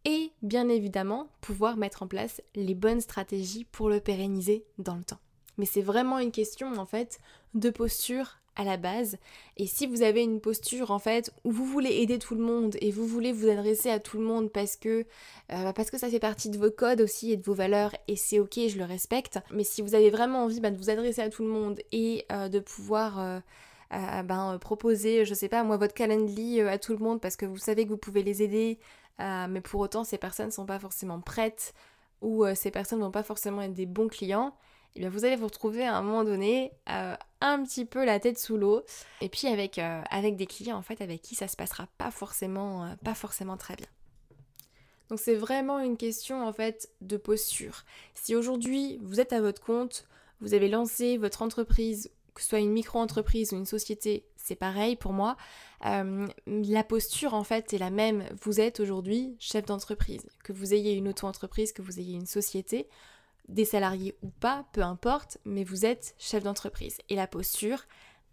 et 0.03 0.31
bien 0.41 0.67
évidemment 0.67 1.27
pouvoir 1.41 1.77
mettre 1.77 2.01
en 2.01 2.07
place 2.07 2.41
les 2.55 2.73
bonnes 2.73 3.01
stratégies 3.01 3.65
pour 3.65 3.87
le 3.87 3.99
pérenniser 3.99 4.65
dans 4.79 4.95
le 4.95 5.03
temps. 5.03 5.19
Mais 5.59 5.65
c'est 5.65 5.83
vraiment 5.83 6.17
une 6.17 6.31
question 6.31 6.73
en 6.75 6.87
fait 6.87 7.19
de 7.53 7.69
posture 7.69 8.39
à 8.55 8.63
la 8.63 8.77
base. 8.77 9.17
Et 9.57 9.67
si 9.67 9.87
vous 9.87 10.01
avez 10.01 10.23
une 10.23 10.39
posture 10.39 10.91
en 10.91 10.99
fait 10.99 11.31
où 11.43 11.51
vous 11.51 11.65
voulez 11.65 11.91
aider 12.01 12.19
tout 12.19 12.35
le 12.35 12.41
monde 12.41 12.75
et 12.81 12.91
vous 12.91 13.05
voulez 13.05 13.31
vous 13.31 13.49
adresser 13.49 13.89
à 13.89 13.99
tout 13.99 14.17
le 14.17 14.23
monde 14.23 14.51
parce 14.51 14.75
que, 14.75 15.05
euh, 15.51 15.73
parce 15.73 15.91
que 15.91 15.97
ça 15.97 16.09
fait 16.09 16.19
partie 16.19 16.49
de 16.49 16.57
vos 16.57 16.71
codes 16.71 17.01
aussi 17.01 17.31
et 17.31 17.37
de 17.37 17.43
vos 17.43 17.53
valeurs 17.53 17.93
et 18.07 18.15
c'est 18.15 18.39
ok, 18.39 18.59
je 18.67 18.77
le 18.77 18.85
respecte. 18.85 19.39
Mais 19.51 19.63
si 19.63 19.81
vous 19.81 19.95
avez 19.95 20.09
vraiment 20.09 20.43
envie 20.43 20.59
bah, 20.59 20.71
de 20.71 20.77
vous 20.77 20.89
adresser 20.89 21.21
à 21.21 21.29
tout 21.29 21.43
le 21.43 21.49
monde 21.49 21.79
et 21.91 22.25
euh, 22.31 22.49
de 22.49 22.59
pouvoir 22.59 23.19
euh, 23.19 23.39
ben, 24.23 24.57
proposer, 24.59 25.25
je 25.25 25.33
sais 25.33 25.49
pas 25.49 25.63
moi, 25.63 25.77
votre 25.77 25.93
calendly 25.93 26.61
à 26.61 26.77
tout 26.77 26.93
le 26.93 26.99
monde 26.99 27.21
parce 27.21 27.35
que 27.35 27.45
vous 27.45 27.57
savez 27.57 27.85
que 27.85 27.89
vous 27.89 27.97
pouvez 27.97 28.23
les 28.23 28.41
aider, 28.41 28.79
mais 29.19 29.61
pour 29.61 29.79
autant 29.81 30.03
ces 30.03 30.17
personnes 30.17 30.51
sont 30.51 30.65
pas 30.65 30.79
forcément 30.79 31.19
prêtes 31.21 31.73
ou 32.21 32.45
ces 32.55 32.71
personnes 32.71 32.99
vont 32.99 33.11
pas 33.11 33.23
forcément 33.23 33.61
être 33.61 33.73
des 33.73 33.85
bons 33.85 34.07
clients 34.07 34.53
eh 34.95 35.01
bien 35.01 35.09
vous 35.09 35.25
allez 35.25 35.35
vous 35.35 35.47
retrouver 35.47 35.85
à 35.85 35.95
un 35.95 36.01
moment 36.01 36.23
donné 36.23 36.71
un 37.45 37.63
petit 37.63 37.85
peu 37.85 38.03
la 38.05 38.19
tête 38.19 38.39
sous 38.39 38.57
l'eau 38.57 38.83
et 39.21 39.29
puis 39.29 39.47
avec, 39.47 39.77
euh, 39.77 40.01
avec 40.09 40.35
des 40.35 40.47
clients 40.47 40.77
en 40.77 40.81
fait 40.81 41.01
avec 41.01 41.21
qui 41.21 41.35
ça 41.35 41.47
se 41.47 41.55
passera 41.55 41.87
pas 41.97 42.11
forcément, 42.11 42.85
euh, 42.85 42.95
pas 43.03 43.13
forcément 43.13 43.57
très 43.57 43.75
bien. 43.75 43.87
Donc 45.09 45.19
c'est 45.19 45.35
vraiment 45.35 45.79
une 45.79 45.97
question 45.97 46.45
en 46.45 46.51
fait 46.51 46.89
de 47.01 47.17
posture. 47.17 47.83
Si 48.15 48.35
aujourd'hui 48.35 48.99
vous 49.03 49.19
êtes 49.19 49.33
à 49.33 49.41
votre 49.41 49.61
compte, 49.61 50.07
vous 50.41 50.53
avez 50.53 50.67
lancé 50.67 51.17
votre 51.17 51.43
entreprise, 51.43 52.11
que 52.33 52.41
ce 52.41 52.49
soit 52.49 52.59
une 52.59 52.73
micro-entreprise 52.73 53.53
ou 53.53 53.55
une 53.55 53.65
société, 53.65 54.25
c'est 54.35 54.55
pareil 54.55 54.95
pour 54.95 55.13
moi. 55.13 55.37
la 55.81 56.83
posture 56.83 57.33
en 57.35 57.43
fait 57.43 57.73
est 57.73 57.77
la 57.77 57.91
même. 57.91 58.25
Vous 58.41 58.59
êtes 58.59 58.79
aujourd'hui 58.79 59.35
chef 59.39 59.65
d'entreprise. 59.65 60.27
Que 60.43 60.51
vous 60.51 60.73
ayez 60.73 60.93
une 60.93 61.07
auto-entreprise, 61.07 61.71
que 61.71 61.83
vous 61.83 61.99
ayez 61.99 62.15
une 62.15 62.25
société, 62.25 62.89
des 63.47 63.65
salariés 63.65 64.15
ou 64.21 64.29
pas, 64.29 64.65
peu 64.71 64.81
importe, 64.81 65.37
mais 65.45 65.63
vous 65.63 65.85
êtes 65.85 66.15
chef 66.17 66.43
d'entreprise. 66.43 66.97
Et 67.09 67.15
la 67.15 67.27
posture 67.27 67.85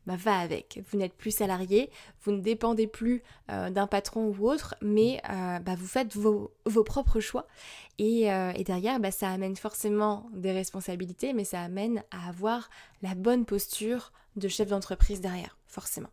bah, 0.07 0.17
va 0.17 0.39
avec. 0.39 0.81
Vous 0.91 0.99
n'êtes 0.99 1.15
plus 1.15 1.31
salarié, 1.31 1.91
vous 2.23 2.33
ne 2.33 2.41
dépendez 2.41 2.87
plus 2.87 3.23
euh, 3.51 3.71
d'un 3.71 3.87
patron 3.87 4.27
ou 4.27 4.49
autre, 4.49 4.75
mais 4.83 5.21
euh, 5.31 5.59
bah, 5.61 5.75
vous 5.77 5.87
faites 5.87 6.17
vos, 6.17 6.53
propres 6.85 7.21
choix. 7.21 7.47
Et, 7.99 8.33
euh, 8.33 8.53
derrière, 8.65 8.99
bah, 8.99 9.11
ça 9.13 9.31
amène 9.31 9.57
forcément 9.57 10.29
des 10.33 10.53
responsabilités, 10.53 11.33
mais 11.33 11.45
ça 11.45 11.63
amène 11.63 12.03
à 12.11 12.29
avoir 12.29 12.69
la 13.03 13.15
bonne 13.15 13.45
posture 13.45 14.13
de 14.37 14.49
chef 14.49 14.69
d'entreprise 14.69 15.21
derrière, 15.21 15.57
forcément. 15.67 16.11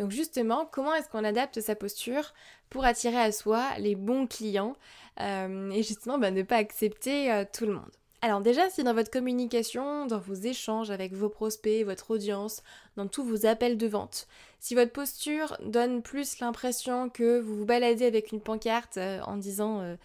Donc 0.00 0.12
justement, 0.12 0.64
comment 0.64 0.94
est-ce 0.94 1.10
qu'on 1.10 1.24
adapte 1.24 1.60
sa 1.60 1.76
posture 1.76 2.32
pour 2.70 2.86
attirer 2.86 3.18
à 3.18 3.32
soi 3.32 3.68
les 3.78 3.94
bons 3.94 4.26
clients 4.26 4.74
euh, 5.20 5.70
et 5.70 5.82
justement 5.82 6.16
bah, 6.16 6.30
ne 6.30 6.42
pas 6.42 6.56
accepter 6.56 7.30
euh, 7.30 7.44
tout 7.52 7.66
le 7.66 7.74
monde? 7.74 7.90
Alors 8.22 8.40
déjà, 8.40 8.70
si 8.70 8.82
dans 8.82 8.94
votre 8.94 9.10
communication, 9.10 10.06
dans 10.06 10.18
vos 10.18 10.34
échanges 10.34 10.90
avec 10.90 11.12
vos 11.12 11.28
prospects, 11.28 11.84
votre 11.84 12.12
audience, 12.12 12.62
dans 12.96 13.08
tous 13.08 13.22
vos 13.22 13.44
appels 13.44 13.76
de 13.76 13.86
vente, 13.86 14.26
si 14.58 14.74
votre 14.74 14.92
posture 14.92 15.58
donne 15.62 16.00
plus 16.00 16.38
l'impression 16.38 17.10
que 17.10 17.38
vous 17.38 17.56
vous 17.56 17.66
baladez 17.66 18.06
avec 18.06 18.32
une 18.32 18.40
pancarte 18.40 18.96
euh, 18.96 19.20
en 19.26 19.36
disant 19.36 19.96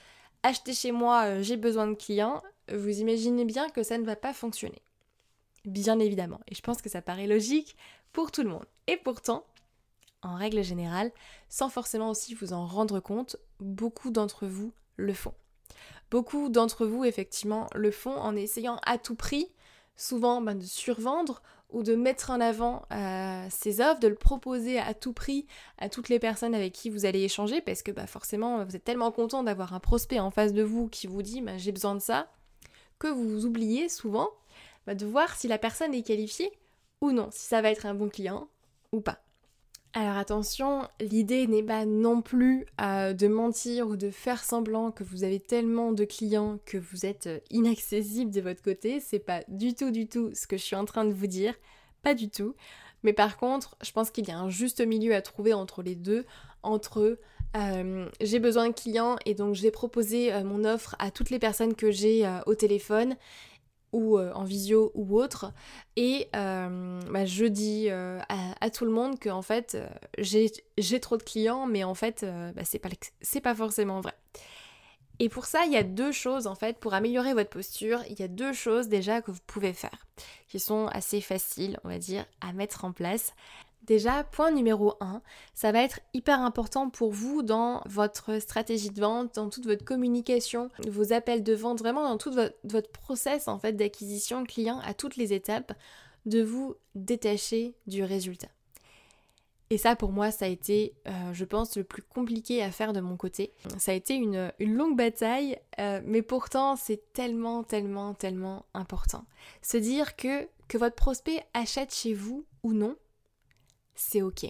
achetez 0.44 0.74
chez 0.74 0.92
moi, 0.92 1.42
j'ai 1.42 1.56
besoin 1.56 1.88
de 1.88 1.94
clients, 1.94 2.44
vous 2.70 3.00
imaginez 3.00 3.46
bien 3.46 3.70
que 3.70 3.82
ça 3.82 3.98
ne 3.98 4.04
va 4.04 4.18
pas 4.18 4.34
fonctionner. 4.34 4.82
Bien 5.64 6.00
évidemment. 6.00 6.42
Et 6.50 6.56
je 6.56 6.62
pense 6.62 6.82
que 6.82 6.90
ça 6.90 7.02
paraît 7.02 7.28
logique 7.28 7.78
pour 8.12 8.32
tout 8.32 8.44
le 8.44 8.50
monde. 8.50 8.66
Et 8.88 8.98
pourtant, 8.98 9.46
en 10.26 10.36
règle 10.36 10.64
générale, 10.64 11.12
sans 11.50 11.70
forcément 11.70 12.10
aussi 12.10 12.34
vous 12.34 12.54
en 12.54 12.66
rendre 12.66 13.00
compte, 13.00 13.38
beaucoup 13.60 14.12
d'entre 14.12 14.48
vous 14.48 14.74
le 14.98 15.14
font. 15.14 15.34
Beaucoup 16.12 16.50
d'entre 16.50 16.86
vous, 16.86 17.04
effectivement, 17.04 17.68
le 17.74 17.92
font 17.92 18.16
en 18.16 18.36
essayant 18.36 18.80
à 18.86 18.98
tout 18.98 19.16
prix, 19.16 19.52
souvent 19.96 20.42
ben, 20.42 20.56
de 20.56 20.64
survendre 20.64 21.42
ou 21.70 21.84
de 21.84 21.96
mettre 21.96 22.30
en 22.30 22.40
avant 22.40 22.84
euh, 22.92 23.48
ces 23.50 23.82
offres, 23.82 24.00
de 24.00 24.08
le 24.08 24.16
proposer 24.16 24.80
à 24.80 24.94
tout 24.94 25.14
prix 25.14 25.48
à 25.78 25.90
toutes 25.90 26.10
les 26.10 26.20
personnes 26.20 26.54
avec 26.54 26.74
qui 26.74 26.90
vous 26.90 27.06
allez 27.06 27.24
échanger, 27.24 27.62
parce 27.62 27.82
que 27.82 27.92
bah, 27.92 28.08
forcément, 28.08 28.64
vous 28.64 28.76
êtes 28.76 28.84
tellement 28.84 29.12
content 29.12 29.44
d'avoir 29.44 29.74
un 29.74 29.80
prospect 29.80 30.20
en 30.20 30.32
face 30.32 30.54
de 30.54 30.64
vous 30.64 30.88
qui 30.88 31.08
vous 31.08 31.22
dit 31.22 31.42
bah, 31.42 31.58
j'ai 31.58 31.72
besoin 31.72 31.96
de 31.96 32.02
ça, 32.02 32.32
que 33.00 33.08
vous 33.08 33.46
oubliez 33.46 33.90
souvent 33.90 34.30
bah, 34.86 34.96
de 34.96 35.06
voir 35.06 35.36
si 35.36 35.48
la 35.48 35.58
personne 35.58 35.94
est 35.94 36.04
qualifiée 36.04 36.52
ou 37.02 37.12
non, 37.12 37.30
si 37.32 37.46
ça 37.48 37.62
va 37.62 37.72
être 37.72 37.86
un 37.86 37.96
bon 37.96 38.10
client 38.10 38.48
ou 38.92 39.02
pas. 39.02 39.25
Alors 39.98 40.18
attention, 40.18 40.90
l'idée 41.00 41.48
n'est 41.48 41.64
pas 41.64 41.86
non 41.86 42.22
plus 42.22 42.66
euh, 42.82 43.14
de 43.14 43.30
mentir 43.30 43.88
ou 43.88 43.96
de 43.96 44.10
faire 44.12 44.44
semblant 44.44 44.92
que 44.92 45.06
vous 45.06 45.24
avez 45.24 45.40
tellement 45.40 45.94
de 45.94 46.04
clients 46.04 46.60
que 46.66 46.78
vous 46.78 47.06
êtes 47.06 47.28
euh, 47.28 47.40
inaccessible 47.50 48.30
de 48.30 48.42
votre 48.42 48.62
côté. 48.62 49.00
C'est 49.00 49.20
pas 49.20 49.46
du 49.48 49.74
tout, 49.74 49.92
du 49.92 50.10
tout 50.10 50.32
ce 50.34 50.48
que 50.48 50.58
je 50.58 50.64
suis 50.64 50.76
en 50.76 50.84
train 50.84 51.06
de 51.06 51.14
vous 51.14 51.28
dire. 51.28 51.54
Pas 52.04 52.14
du 52.14 52.30
tout. 52.30 52.56
Mais 53.04 53.14
par 53.14 53.38
contre, 53.38 53.78
je 53.82 53.94
pense 53.94 54.12
qu'il 54.12 54.28
y 54.28 54.32
a 54.32 54.38
un 54.38 54.50
juste 54.50 54.86
milieu 54.86 55.16
à 55.16 55.22
trouver 55.22 55.54
entre 55.54 55.82
les 55.82 55.96
deux. 55.96 56.26
Entre 56.62 57.18
euh, 57.56 58.10
j'ai 58.20 58.40
besoin 58.40 58.68
de 58.68 58.74
clients 58.74 59.16
et 59.26 59.34
donc 59.34 59.56
j'ai 59.56 59.72
proposé 59.72 60.30
mon 60.44 60.66
offre 60.66 60.98
à 61.00 61.10
toutes 61.10 61.30
les 61.30 61.40
personnes 61.40 61.74
que 61.74 61.90
j'ai 61.90 62.30
au 62.48 62.56
téléphone 62.56 63.16
ou 63.96 64.20
euh, 64.20 64.32
en 64.34 64.44
visio 64.44 64.92
ou 64.94 65.18
autre. 65.18 65.54
Et 65.96 66.28
euh, 66.36 67.00
bah, 67.10 67.26
je 67.26 67.46
dis 67.46 67.88
euh, 67.90 68.20
à, 68.60 68.70
tout 68.70 68.84
le 68.86 68.92
monde 68.92 69.18
que 69.18 69.30
en 69.30 69.42
fait 69.42 69.78
j'ai 70.18 71.00
trop 71.00 71.18
de 71.18 71.24
clients, 71.24 71.66
mais 71.66 71.84
en 71.84 71.96
fait 71.96 72.26
bah, 72.56 72.64
c'est 72.66 72.80
pas, 72.80 72.90
pas 73.42 73.56
forcément 73.56 74.02
vrai. 74.02 74.14
Et 75.20 75.30
pour 75.30 75.46
ça, 75.46 75.64
il 75.66 75.72
y 75.72 75.78
a 75.78 75.84
deux 75.84 76.12
choses 76.12 76.46
en 76.46 76.56
fait, 76.56 76.78
pour 76.78 76.94
améliorer 76.94 77.34
votre 77.34 77.50
posture, 77.50 78.02
il 78.10 78.20
y 78.20 78.24
a 78.24 78.28
deux 78.28 78.52
choses 78.52 78.90
déjà 78.90 79.22
que 79.22 79.32
vous 79.32 79.40
pouvez 79.48 79.72
faire, 79.72 80.06
qui 80.50 80.60
sont 80.60 80.88
assez 80.88 81.22
faciles, 81.22 81.80
on 81.86 81.88
va 81.88 82.00
dire, 82.00 82.26
à 82.42 82.52
mettre 82.52 82.84
en 82.84 82.92
place. 82.92 83.34
Déjà, 83.86 84.24
point 84.24 84.52
numéro 84.52 84.96
1, 85.00 85.22
ça 85.54 85.72
va 85.72 85.84
être 85.84 86.00
hyper 86.14 86.40
important 86.42 86.90
pour 86.90 87.12
vous 87.12 87.44
dans 87.44 87.84
votre 87.86 88.40
stratégie 88.42 88.90
de 88.90 89.00
vente, 89.00 89.36
dans 89.36 89.50
toute 89.50 89.66
votre 89.66 89.86
communication, 89.86 90.72
vos 90.88 91.14
appels 91.14 91.44
de 91.44 91.54
vente, 91.54 91.80
vraiment 91.80 92.04
dans 92.04 92.18
tout 92.18 92.32
votre, 92.32 92.90
process 92.90 93.48
en 93.48 93.60
fait 93.60 93.74
d'acquisition 93.74 94.44
client 94.44 94.80
à 94.80 94.94
toutes 94.94 95.18
les 95.18 95.34
étapes, 95.34 95.74
de 96.26 96.42
vous 96.42 96.76
détacher 96.96 97.76
du 97.86 98.04
résultat. 98.04 98.48
Et 99.70 99.78
ça, 99.78 99.96
pour 99.96 100.12
moi, 100.12 100.32
ça 100.32 100.46
a 100.46 100.48
été, 100.48 100.94
euh, 101.08 101.34
je 101.34 101.46
pense, 101.46 101.76
le 101.78 101.84
plus 101.84 102.02
compliqué 102.02 102.64
à 102.64 102.72
faire 102.72 102.94
de 102.94 103.02
mon 103.02 103.18
côté. 103.18 103.54
Ça 103.78 103.92
a 103.92 103.96
été 103.96 104.16
une, 104.16 104.52
longue 104.60 104.98
bataille, 104.98 105.60
euh, 105.80 106.02
mais 106.06 106.22
pourtant, 106.22 106.76
c'est 106.76 107.14
tellement, 107.14 107.64
tellement, 107.64 108.14
tellement 108.16 108.66
important. 108.74 109.26
Se 109.62 109.78
dire 109.78 110.16
que, 110.16 110.48
que 110.68 110.78
votre 110.78 110.96
prospect 110.96 111.44
achète 111.54 111.94
chez 111.94 112.14
vous 112.14 112.46
ou 112.64 112.74
non, 112.74 112.96
c'est 113.96 114.22
ok. 114.22 114.46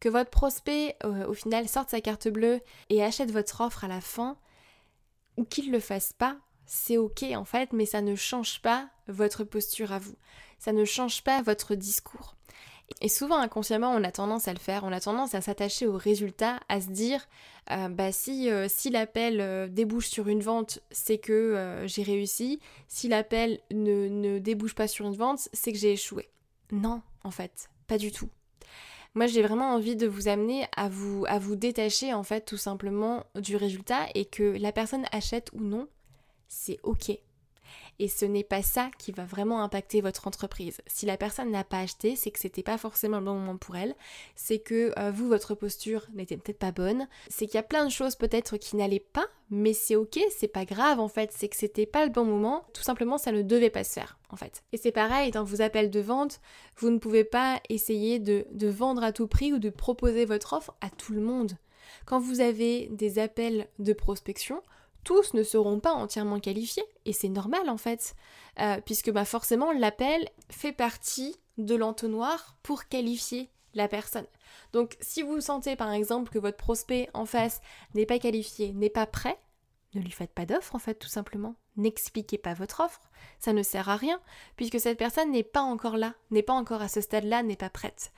Que 0.00 0.08
votre 0.08 0.30
prospect, 0.30 0.96
euh, 1.04 1.26
au 1.26 1.34
final, 1.34 1.68
sorte 1.68 1.90
sa 1.90 2.00
carte 2.00 2.28
bleue 2.28 2.60
et 2.88 3.02
achète 3.02 3.32
votre 3.32 3.60
offre 3.60 3.84
à 3.84 3.88
la 3.88 4.00
fin, 4.00 4.36
ou 5.36 5.44
qu'il 5.44 5.68
ne 5.68 5.72
le 5.72 5.80
fasse 5.80 6.12
pas, 6.12 6.36
c'est 6.66 6.98
ok 6.98 7.24
en 7.34 7.44
fait, 7.44 7.72
mais 7.72 7.86
ça 7.86 8.00
ne 8.00 8.14
change 8.14 8.60
pas 8.60 8.88
votre 9.08 9.44
posture 9.44 9.92
à 9.92 9.98
vous. 9.98 10.16
Ça 10.58 10.72
ne 10.72 10.84
change 10.84 11.22
pas 11.22 11.42
votre 11.42 11.74
discours. 11.74 12.36
Et 13.00 13.08
souvent 13.08 13.38
inconsciemment, 13.38 13.92
on 13.92 14.02
a 14.02 14.12
tendance 14.12 14.48
à 14.48 14.52
le 14.52 14.58
faire, 14.58 14.82
on 14.84 14.92
a 14.92 15.00
tendance 15.00 15.34
à 15.34 15.40
s'attacher 15.40 15.86
au 15.86 15.96
résultat, 15.96 16.60
à 16.68 16.80
se 16.80 16.88
dire, 16.88 17.26
euh, 17.70 17.88
bah 17.88 18.12
si, 18.12 18.50
euh, 18.50 18.66
si 18.68 18.90
l'appel 18.90 19.72
débouche 19.72 20.08
sur 20.08 20.28
une 20.28 20.40
vente, 20.40 20.80
c'est 20.90 21.18
que 21.18 21.84
j'ai 21.86 22.02
réussi. 22.02 22.60
Si 22.86 23.08
l'appel 23.08 23.60
ne, 23.70 24.08
ne 24.08 24.38
débouche 24.38 24.74
pas 24.74 24.88
sur 24.88 25.06
une 25.06 25.16
vente, 25.16 25.48
c'est 25.52 25.72
que 25.72 25.78
j'ai 25.78 25.92
échoué. 25.92 26.30
Non, 26.70 27.02
en 27.24 27.30
fait, 27.30 27.68
pas 27.88 27.98
du 27.98 28.12
tout. 28.12 28.28
Moi, 29.14 29.26
j'ai 29.26 29.42
vraiment 29.42 29.72
envie 29.72 29.96
de 29.96 30.06
vous 30.06 30.28
amener 30.28 30.66
à 30.76 30.88
vous, 30.88 31.26
détacher, 31.56 32.14
en 32.14 32.22
fait, 32.22 32.42
tout 32.42 32.56
simplement 32.56 33.24
du 33.34 33.56
résultat 33.56 34.06
et 34.14 34.26
que 34.26 34.56
la 34.58 34.70
personne 34.70 35.06
achète 35.10 35.50
ou 35.54 35.60
non, 35.60 35.88
c'est 36.46 36.78
ok. 36.82 37.10
Et 37.98 38.08
ce 38.08 38.24
n'est 38.24 38.44
pas 38.44 38.62
ça 38.62 38.90
qui 38.98 39.10
va 39.10 39.24
vraiment 39.24 39.62
impacter 39.62 40.00
votre 40.00 40.28
entreprise. 40.28 40.80
Si 40.86 41.04
la 41.04 41.16
personne 41.16 41.50
n'a 41.50 41.64
pas 41.64 41.80
acheté, 41.80 42.14
c'est 42.14 42.30
que 42.30 42.38
c'était 42.38 42.62
pas 42.62 42.78
forcément 42.78 43.18
le 43.18 43.24
bon 43.24 43.34
moment 43.34 43.56
pour 43.56 43.76
elle, 43.76 43.96
c'est 44.36 44.60
que 44.60 44.92
euh, 44.98 45.10
vous, 45.10 45.26
votre 45.26 45.54
posture 45.56 46.06
n'était 46.14 46.36
peut-être 46.36 46.60
pas 46.60 46.70
bonne, 46.70 47.08
c'est 47.28 47.46
qu'il 47.46 47.56
y 47.56 47.58
a 47.58 47.64
plein 47.64 47.84
de 47.84 47.90
choses 47.90 48.14
peut-être 48.14 48.56
qui 48.56 48.76
n'allaient 48.76 49.00
pas, 49.00 49.26
mais 49.50 49.72
c'est 49.72 49.96
ok, 49.96 50.18
c'est 50.30 50.48
pas 50.48 50.64
grave 50.64 51.00
en 51.00 51.08
fait, 51.08 51.32
c'est 51.32 51.48
que 51.48 51.56
c'était 51.56 51.86
pas 51.86 52.04
le 52.04 52.12
bon 52.12 52.24
moment, 52.24 52.66
tout 52.72 52.82
simplement 52.82 53.18
ça 53.18 53.32
ne 53.32 53.42
devait 53.42 53.70
pas 53.70 53.84
se 53.84 53.94
faire 53.94 54.17
en 54.30 54.36
fait. 54.36 54.62
Et 54.72 54.76
c'est 54.76 54.92
pareil, 54.92 55.30
dans 55.30 55.44
vos 55.44 55.62
appels 55.62 55.90
de 55.90 56.00
vente, 56.00 56.40
vous 56.76 56.90
ne 56.90 56.98
pouvez 56.98 57.24
pas 57.24 57.60
essayer 57.68 58.18
de, 58.18 58.46
vendre 58.68 59.02
à 59.02 59.12
tout 59.12 59.26
prix 59.26 59.52
ou 59.52 59.58
de 59.58 59.70
proposer 59.70 60.24
votre 60.24 60.52
offre 60.52 60.74
à 60.80 60.90
tout 60.90 61.12
le 61.12 61.20
monde. 61.20 61.56
Quand 62.04 62.20
vous 62.20 62.40
avez 62.40 62.88
des 62.90 63.18
appels 63.18 63.68
de 63.78 63.92
prospection, 63.92 64.62
tous 65.04 65.34
ne 65.34 65.42
seront 65.42 65.80
pas 65.80 65.92
entièrement 65.92 66.40
qualifiés, 66.40 66.84
et 67.06 67.12
c'est 67.12 67.28
normal 67.28 67.70
en 67.70 67.78
fait, 67.78 68.14
euh, 68.60 68.78
puisque 68.84 69.10
bah, 69.10 69.24
forcément 69.24 69.72
l'appel 69.72 70.28
fait 70.50 70.72
partie 70.72 71.36
de 71.56 71.74
l'entonnoir 71.74 72.56
pour 72.62 72.88
qualifier 72.88 73.50
la 73.74 73.88
personne. 73.88 74.26
Donc 74.72 74.96
si 75.00 75.22
vous 75.22 75.40
sentez 75.40 75.76
par 75.76 75.92
exemple 75.92 76.30
que 76.30 76.38
votre 76.38 76.56
prospect 76.56 77.08
en 77.14 77.26
face 77.26 77.60
n'est 77.94 78.06
pas 78.06 78.18
qualifié, 78.18 78.72
n'est 78.72 78.90
pas 78.90 79.06
prêt, 79.06 79.38
ne 79.94 80.00
lui 80.00 80.10
faites 80.10 80.32
pas 80.32 80.46
d'offre 80.46 80.74
en 80.74 80.78
fait 80.78 80.94
tout 80.94 81.08
simplement. 81.08 81.54
N'expliquez 81.76 82.38
pas 82.38 82.54
votre 82.54 82.80
offre, 82.80 83.08
ça 83.38 83.52
ne 83.52 83.62
sert 83.62 83.88
à 83.88 83.96
rien 83.96 84.20
puisque 84.56 84.80
cette 84.80 84.98
personne 84.98 85.30
n'est 85.30 85.42
pas 85.42 85.62
encore 85.62 85.96
là, 85.96 86.14
n'est 86.30 86.42
pas 86.42 86.52
encore 86.52 86.82
à 86.82 86.88
ce 86.88 87.00
stade-là, 87.00 87.42
n'est 87.42 87.56
pas 87.56 87.70
prête. 87.70 88.12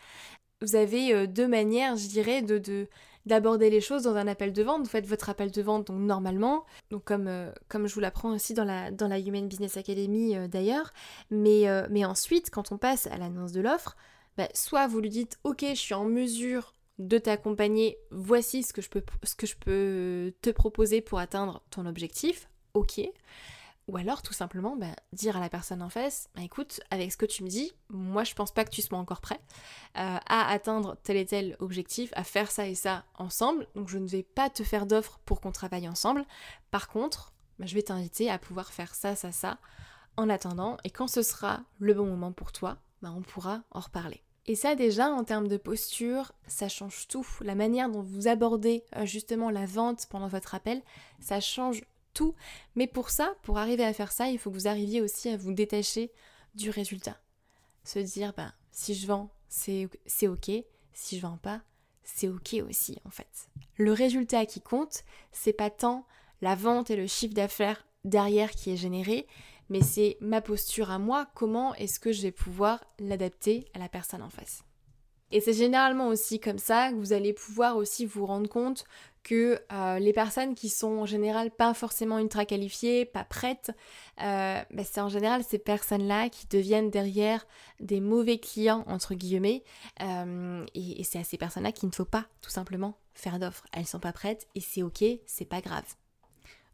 Vous 0.63 0.77
avez 0.77 1.15
euh, 1.15 1.27
deux 1.27 1.49
manières, 1.49 1.97
je 1.97 2.07
dirais, 2.09 2.43
de, 2.43 2.89
d'aborder 3.25 3.71
les 3.71 3.81
choses 3.81 4.03
dans 4.03 4.17
un 4.17 4.27
appel 4.27 4.53
de 4.53 4.63
vente. 4.63 4.83
Vous 4.83 4.91
faites 4.91 5.07
votre 5.07 5.31
appel 5.31 5.51
de 5.51 5.63
vente 5.63 5.87
donc 5.87 6.01
normalement, 6.01 6.67
comme, 7.05 7.29
euh, 7.29 7.51
comme 7.69 7.87
je 7.87 7.95
vous 7.95 8.01
l'apprends 8.01 8.35
aussi 8.35 8.53
dans 8.53 8.65
la, 8.65 8.91
dans 8.91 9.09
la 9.09 9.19
Human 9.19 9.49
Business 9.49 9.79
Academy 9.79 10.37
euh, 10.37 10.49
d'ailleurs. 10.49 10.93
Mais, 11.31 11.65
mais 11.89 12.05
ensuite, 12.05 12.51
quand 12.51 12.73
on 12.73 12.79
passe 12.79 13.07
à 13.07 13.17
l'annonce 13.17 13.53
de 13.53 13.61
l'offre, 13.61 13.97
bah, 14.37 14.49
soit 14.55 14.87
vous 14.87 15.01
lui 15.01 15.09
dites 15.09 15.39
ok 15.45 15.65
je 15.71 15.75
suis 15.75 15.95
en 15.95 16.05
mesure 16.05 16.75
de 17.01 17.17
t'accompagner, 17.19 17.99
voici 18.11 18.63
ce 18.63 18.73
que, 18.75 18.83
je 18.83 18.91
peux, 18.91 20.33
te 20.43 20.51
proposer 20.51 21.01
pour 21.01 21.19
atteindre 21.19 21.63
ton 21.71 21.87
objectif, 21.87 22.49
ok. 22.75 23.01
Ou 23.89 23.97
alors 23.97 24.23
tout 24.23 24.35
simplement 24.35 24.77
bah, 24.77 24.95
dire 25.13 25.37
à 25.37 25.41
la 25.41 25.49
personne 25.49 25.83
en 25.83 25.89
face, 25.89 26.29
bah, 26.37 26.43
écoute, 26.43 26.81
avec 26.91 27.11
ce 27.11 27.17
que 27.17 27.27
tu 27.27 27.43
me 27.43 27.49
dis, 27.49 27.73
moi 27.89 28.23
je 28.23 28.35
pense 28.35 28.53
pas 28.53 28.65
que 28.65 28.71
tu 28.71 28.83
sois 28.83 28.99
encore 28.99 29.23
prêt 29.23 29.41
euh, 29.97 30.19
à 30.27 30.51
atteindre 30.53 30.97
tel 31.03 31.17
et 31.17 31.25
tel 31.25 31.57
objectif, 31.59 32.11
à 32.15 32.23
faire 32.23 32.51
ça 32.51 32.69
et 32.69 32.75
ça 32.75 33.05
ensemble, 33.15 33.67
donc 33.75 33.89
je 33.89 33.99
ne 33.99 34.07
vais 34.07 34.23
pas 34.23 34.51
te 34.51 34.63
faire 34.63 34.87
d'offre 34.87 35.19
pour 35.25 35.41
qu'on 35.41 35.53
travaille 35.53 35.89
ensemble. 35.89 36.25
Par 36.71 36.89
contre, 36.89 37.33
bah, 37.59 37.65
je 37.67 37.75
vais 37.75 37.83
t'inviter 37.83 38.31
à 38.31 38.39
pouvoir 38.39 38.73
faire 38.73 38.95
ça, 38.95 39.17
ça, 39.17 39.33
ça 39.33 39.59
en 40.19 40.29
attendant, 40.29 40.77
et 40.85 40.91
quand 40.91 41.09
ce 41.09 41.23
sera 41.23 41.63
le 41.79 41.95
bon 41.95 42.05
moment 42.05 42.33
pour 42.33 42.53
toi, 42.53 42.77
on 43.03 43.23
pourra 43.23 43.63
en 43.71 43.81
reparler. 43.81 44.23
Et 44.47 44.55
ça 44.55 44.75
déjà, 44.75 45.11
en 45.11 45.25
termes 45.25 45.49
de 45.49 45.57
posture, 45.57 46.33
ça 46.47 46.69
change 46.69 47.07
tout. 47.09 47.27
La 47.41 47.55
manière 47.55 47.91
dont 47.91 48.03
vous 48.03 48.27
abordez 48.27 48.85
euh, 48.97 49.05
justement 49.05 49.51
la 49.51 49.67
vente 49.67 50.07
pendant 50.09 50.29
votre 50.29 50.55
appel, 50.55 50.83
ça 51.21 51.41
change 51.41 51.85
tout. 52.15 52.35
Mais 52.75 52.87
pour 52.87 53.11
ça, 53.11 53.35
pour 53.43 53.59
arriver 53.59 53.85
à 53.85 53.93
faire 53.93 54.13
ça, 54.13 54.29
il 54.29 54.39
faut 54.39 54.51
que 54.51 54.57
vous 54.57 54.69
arriviez 54.69 55.01
aussi 55.01 55.29
à 55.29 55.37
vous 55.37 55.53
détacher 55.53 56.11
du 56.55 56.71
résultat. 56.71 57.19
Se 57.85 57.99
dire, 57.99 58.33
ben, 58.37 58.53
si 58.73 58.95
je 58.95 59.07
vends, 59.07 59.31
c'est 59.49 59.89
ok. 60.27 60.51
Si 60.93 61.17
je 61.17 61.23
vends 61.23 61.39
pas, 61.39 61.63
c'est 62.03 62.29
ok 62.29 62.57
aussi 62.69 62.99
en 63.05 63.11
fait. 63.11 63.49
Le 63.77 63.93
résultat 63.93 64.47
qui 64.47 64.61
compte, 64.61 65.05
c'est 65.33 65.53
pas 65.53 65.71
tant 65.71 66.07
la 66.43 66.55
vente 66.55 66.91
et 66.91 66.97
le 66.97 67.07
chiffre 67.07 67.35
d'affaires 67.35 67.87
derrière 68.05 68.51
qui 68.51 68.71
est 68.71 68.77
généré, 68.77 69.27
mais 69.71 69.81
c'est 69.81 70.19
ma 70.21 70.43
posture 70.43 70.91
à 70.91 70.99
moi, 70.99 71.29
comment 71.35 71.75
est-ce 71.77 71.99
que 71.99 72.13
je 72.13 72.23
vais 72.23 72.33
pouvoir 72.33 72.85
l'adapter 72.99 73.65
à 73.73 73.79
la 73.79 73.89
personne 73.89 74.23
en 74.23 74.29
face. 74.29 74.65
Et 75.33 75.41
c'est 75.41 75.53
généralement 75.53 76.09
aussi 76.09 76.41
comme 76.41 76.59
ça 76.59 76.91
que 76.91 76.97
vous 76.97 77.13
allez 77.13 77.33
pouvoir 77.33 77.77
aussi 77.77 78.05
vous 78.05 78.27
rendre 78.27 78.49
compte 78.49 78.85
que 79.23 79.61
euh, 79.71 79.99
les 79.99 80.13
personnes 80.13 80.55
qui 80.55 80.69
sont 80.69 80.99
en 80.99 81.07
général 81.07 81.51
pas 81.51 81.73
forcément 81.75 82.19
ultra 82.19 82.45
qualifiées, 82.45 83.05
pas 83.05 83.25
prêtes, 83.25 83.71
euh, 84.23 84.61
bah, 84.71 84.83
c'est 84.85 85.01
en 85.01 85.09
général 85.09 85.45
ces 85.45 85.59
personnes-là 85.59 86.31
qui 86.31 86.47
deviennent 86.49 86.91
derrière 86.91 87.47
des 87.79 88.01
mauvais 88.01 88.39
clients, 88.39 88.85
entre 88.89 89.15
guillemets. 89.15 89.63
Euh, 90.03 90.65
et, 90.75 91.05
c'est 91.05 91.19
à 91.19 91.25
ces 91.25 91.37
personnes-là 91.37 91.73
qu'il 91.73 91.89
ne 91.89 91.95
faut 91.95 92.05
pas 92.05 92.27
tout 92.41 92.51
simplement 92.51 92.97
faire 93.15 93.39
d'offres. 93.39 93.67
Elles 93.73 93.87
sont 93.87 94.01
pas 94.01 94.13
prêtes 94.13 94.49
et 94.55 94.61
c'est 94.61 94.83
ok, 94.83 95.05
c'est 95.27 95.45
pas 95.45 95.61
grave. 95.61 95.85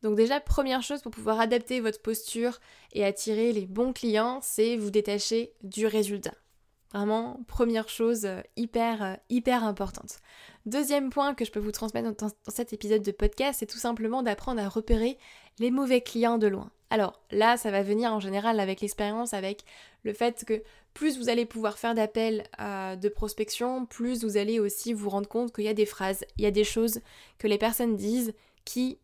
Donc 0.06 0.14
déjà, 0.14 0.38
première 0.38 0.84
chose 0.84 1.02
pour 1.02 1.10
pouvoir 1.10 1.40
adapter 1.40 1.80
votre 1.80 2.00
posture 2.00 2.60
et 2.92 3.04
attirer 3.04 3.52
les 3.52 3.66
bons 3.66 3.92
clients, 3.92 4.38
c'est 4.40 4.76
vous 4.76 4.90
détacher 4.90 5.52
du 5.64 5.84
résultat. 5.84 6.30
Vraiment, 6.94 7.40
première 7.48 7.88
chose 7.88 8.24
euh, 8.24 8.40
hyper, 8.54 9.02
euh, 9.02 9.14
hyper 9.30 9.64
importante. 9.64 10.20
Deuxième 10.64 11.10
point 11.10 11.34
que 11.34 11.44
je 11.44 11.50
peux 11.50 11.58
vous 11.58 11.72
transmettre 11.72 12.14
dans, 12.14 12.30
cet 12.46 12.72
épisode 12.72 13.02
de 13.02 13.10
podcast, 13.10 13.58
c'est 13.58 13.66
tout 13.66 13.78
simplement 13.78 14.22
d'apprendre 14.22 14.62
à 14.62 14.68
repérer 14.68 15.18
les 15.58 15.72
mauvais 15.72 16.02
clients 16.02 16.38
de 16.38 16.46
loin. 16.46 16.70
Alors 16.90 17.20
là, 17.32 17.56
ça 17.56 17.72
va 17.72 17.82
venir 17.82 18.12
en 18.12 18.20
général 18.20 18.60
avec 18.60 18.82
l'expérience, 18.82 19.34
avec 19.34 19.64
le 20.04 20.12
fait 20.12 20.44
que 20.44 20.62
plus 20.94 21.18
vous 21.18 21.28
allez 21.28 21.46
pouvoir 21.46 21.78
faire 21.78 21.96
d'appels 21.96 22.44
euh, 22.60 22.94
de 22.94 23.08
prospection, 23.08 23.86
plus 23.86 24.22
vous 24.22 24.36
allez 24.36 24.60
aussi 24.60 24.92
vous 24.92 25.10
rendre 25.10 25.28
compte 25.28 25.52
qu'il 25.52 25.64
y 25.64 25.68
a 25.68 25.74
des 25.74 25.84
phrases, 25.84 26.24
il 26.38 26.44
y 26.44 26.46
a 26.46 26.52
des 26.52 26.62
choses 26.62 27.00
que 27.38 27.48
les 27.48 27.58
personnes 27.58 27.96
disent 27.96 28.34
qui 28.64 29.00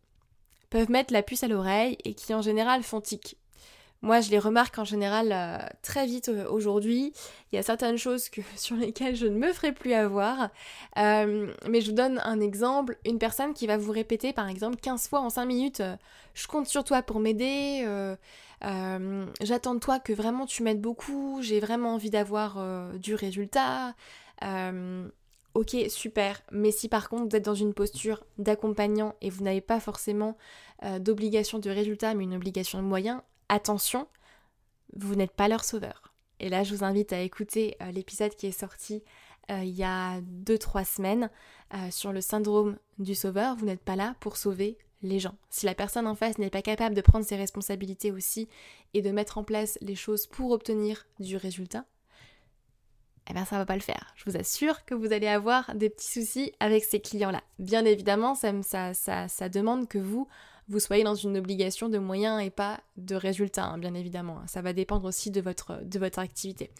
peuvent 0.73 0.89
mettre 0.89 1.13
la 1.13 1.21
puce 1.21 1.43
à 1.43 1.47
l'oreille 1.47 1.99
et 2.03 2.15
qui 2.15 2.33
en 2.33 2.41
général 2.41 2.81
font 2.81 2.99
tic. 2.99 3.37
Moi, 4.01 4.21
je 4.21 4.31
les 4.31 4.39
remarque 4.39 4.79
en 4.79 4.83
général 4.83 5.29
euh, 5.31 5.59
très 5.83 6.07
vite 6.07 6.29
euh, 6.29 6.49
aujourd'hui. 6.49 7.13
Il 7.51 7.55
y 7.55 7.59
a 7.59 7.63
certaines 7.63 7.97
choses 7.97 8.27
que, 8.27 8.41
sur 8.55 8.75
lesquelles 8.75 9.15
je 9.15 9.27
ne 9.27 9.37
me 9.37 9.53
ferai 9.53 9.71
plus 9.71 9.93
avoir. 9.93 10.49
Euh, 10.97 11.53
mais 11.69 11.79
je 11.79 11.91
vous 11.91 11.95
donne 11.95 12.19
un 12.25 12.39
exemple. 12.39 12.97
Une 13.05 13.19
personne 13.19 13.53
qui 13.53 13.67
va 13.67 13.77
vous 13.77 13.91
répéter, 13.91 14.33
par 14.33 14.49
exemple, 14.49 14.77
15 14.77 15.09
fois 15.09 15.19
en 15.19 15.29
5 15.29 15.45
minutes 15.45 15.83
Je 16.33 16.47
compte 16.47 16.65
sur 16.65 16.83
toi 16.83 17.03
pour 17.03 17.19
m'aider. 17.19 17.85
J'attends 19.41 19.75
de 19.75 19.79
toi 19.79 19.99
que 19.99 20.11
vraiment 20.11 20.47
tu 20.47 20.63
m'aides 20.63 20.81
beaucoup. 20.81 21.37
J'ai 21.43 21.59
vraiment 21.59 21.93
envie 21.93 22.09
d'avoir 22.09 22.57
du 22.95 23.13
résultat. 23.13 23.93
Ok, 25.53 25.75
super. 25.87 26.41
Mais 26.51 26.71
si 26.71 26.89
par 26.89 27.09
contre 27.09 27.29
vous 27.29 27.35
êtes 27.35 27.45
dans 27.45 27.53
une 27.53 27.73
posture 27.73 28.25
d'accompagnant 28.39 29.15
et 29.21 29.29
vous 29.29 29.43
n'avez 29.43 29.61
pas 29.61 29.79
forcément 29.79 30.35
euh, 30.83 30.97
d'obligation 30.97 31.59
de 31.59 31.69
résultat, 31.69 32.15
mais 32.15 32.23
une 32.23 32.35
obligation 32.35 32.79
de 32.79 32.87
moyens, 32.87 33.21
attention, 33.49 34.07
vous 34.95 35.15
n'êtes 35.15 35.33
pas 35.33 35.47
leur 35.47 35.63
sauveur. 35.63 36.13
Et 36.39 36.49
là, 36.49 36.63
je 36.63 36.73
vous 36.75 36.83
invite 36.83 37.13
à 37.13 37.21
écouter 37.21 37.77
euh, 37.81 37.91
l'épisode 37.91 38.35
qui 38.35 38.47
est 38.47 38.59
sorti 38.59 39.03
euh, 39.51 39.63
il 39.63 39.75
y 39.75 39.83
a 39.83 40.21
2-3 40.21 40.85
semaines 40.85 41.29
sur 41.89 42.13
le 42.13 42.21
syndrome 42.21 42.77
du 42.99 43.15
sauveur. 43.15 43.55
Vous 43.55 43.65
n'êtes 43.65 43.81
pas 43.81 43.95
là 43.95 44.15
pour 44.19 44.37
sauver 44.37 44.77
les 45.01 45.19
gens. 45.19 45.35
Si 45.49 45.65
la 45.65 45.73
personne 45.73 46.05
en 46.05 46.13
face 46.13 46.37
n'est 46.37 46.51
pas 46.51 46.61
capable 46.61 46.93
de 46.95 47.01
prendre 47.01 47.25
ses 47.25 47.35
responsabilités 47.35 48.11
aussi 48.11 48.47
et 48.93 49.01
de 49.01 49.09
mettre 49.11 49.39
en 49.39 49.43
place 49.43 49.79
les 49.81 49.95
choses 49.95 50.27
pour 50.27 50.51
obtenir 50.51 51.07
du 51.19 51.35
résultat, 51.35 51.85
eh 53.29 53.33
bien 53.33 53.45
ça 53.45 53.57
va 53.57 53.65
pas 53.65 53.75
le 53.75 53.81
faire. 53.81 54.13
Je 54.15 54.29
vous 54.29 54.37
assure 54.37 54.85
que 54.85 54.93
vous 54.93 55.13
allez 55.13 55.27
avoir 55.27 55.73
des 55.75 55.89
petits 55.89 56.11
soucis 56.11 56.51
avec 56.59 56.83
ces 56.83 56.99
clients-là. 56.99 57.41
Bien 57.59 57.85
évidemment, 57.85 58.35
ça, 58.35 59.49
demande 59.49 59.87
que 59.87 59.97
vous, 59.97 60.27
vous 60.67 60.79
soyez 60.79 61.03
dans 61.03 61.15
une 61.15 61.37
obligation 61.37 61.89
de 61.89 61.97
moyens 61.97 62.43
et 62.43 62.49
pas 62.49 62.81
de 62.97 63.15
résultats, 63.15 63.65
hein, 63.65 63.77
bien 63.77 63.93
évidemment. 63.93 64.41
Ça 64.47 64.61
va 64.61 64.73
dépendre 64.73 65.05
aussi 65.05 65.31
de 65.31 65.41
votre, 65.41 65.81
de 65.83 65.99
votre 65.99 66.19
activité. 66.19 66.71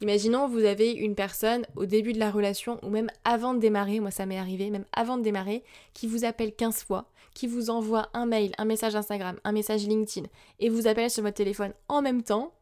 Imaginons, 0.00 0.48
vous 0.48 0.64
avez 0.64 0.92
une 0.92 1.14
personne 1.14 1.66
au 1.76 1.84
début 1.84 2.12
de 2.12 2.18
la 2.18 2.30
relation 2.30 2.78
ou 2.82 2.88
même 2.88 3.10
avant 3.24 3.52
de 3.52 3.60
démarrer, 3.60 4.00
moi 4.00 4.10
ça 4.10 4.26
m'est 4.26 4.38
arrivé, 4.38 4.70
même 4.70 4.86
avant 4.92 5.18
de 5.18 5.22
démarrer, 5.22 5.62
qui 5.92 6.06
vous 6.06 6.24
appelle 6.24 6.54
15 6.54 6.84
fois, 6.84 7.10
qui 7.34 7.46
vous 7.46 7.70
envoie 7.70 8.08
un 8.14 8.26
mail, 8.26 8.52
un 8.58 8.64
message 8.64 8.96
Instagram, 8.96 9.38
un 9.44 9.52
message 9.52 9.86
LinkedIn 9.86 10.26
et 10.58 10.68
vous 10.68 10.86
appelle 10.86 11.10
sur 11.10 11.22
votre 11.22 11.36
téléphone 11.36 11.72
en 11.88 12.02
même 12.02 12.22
temps 12.22 12.54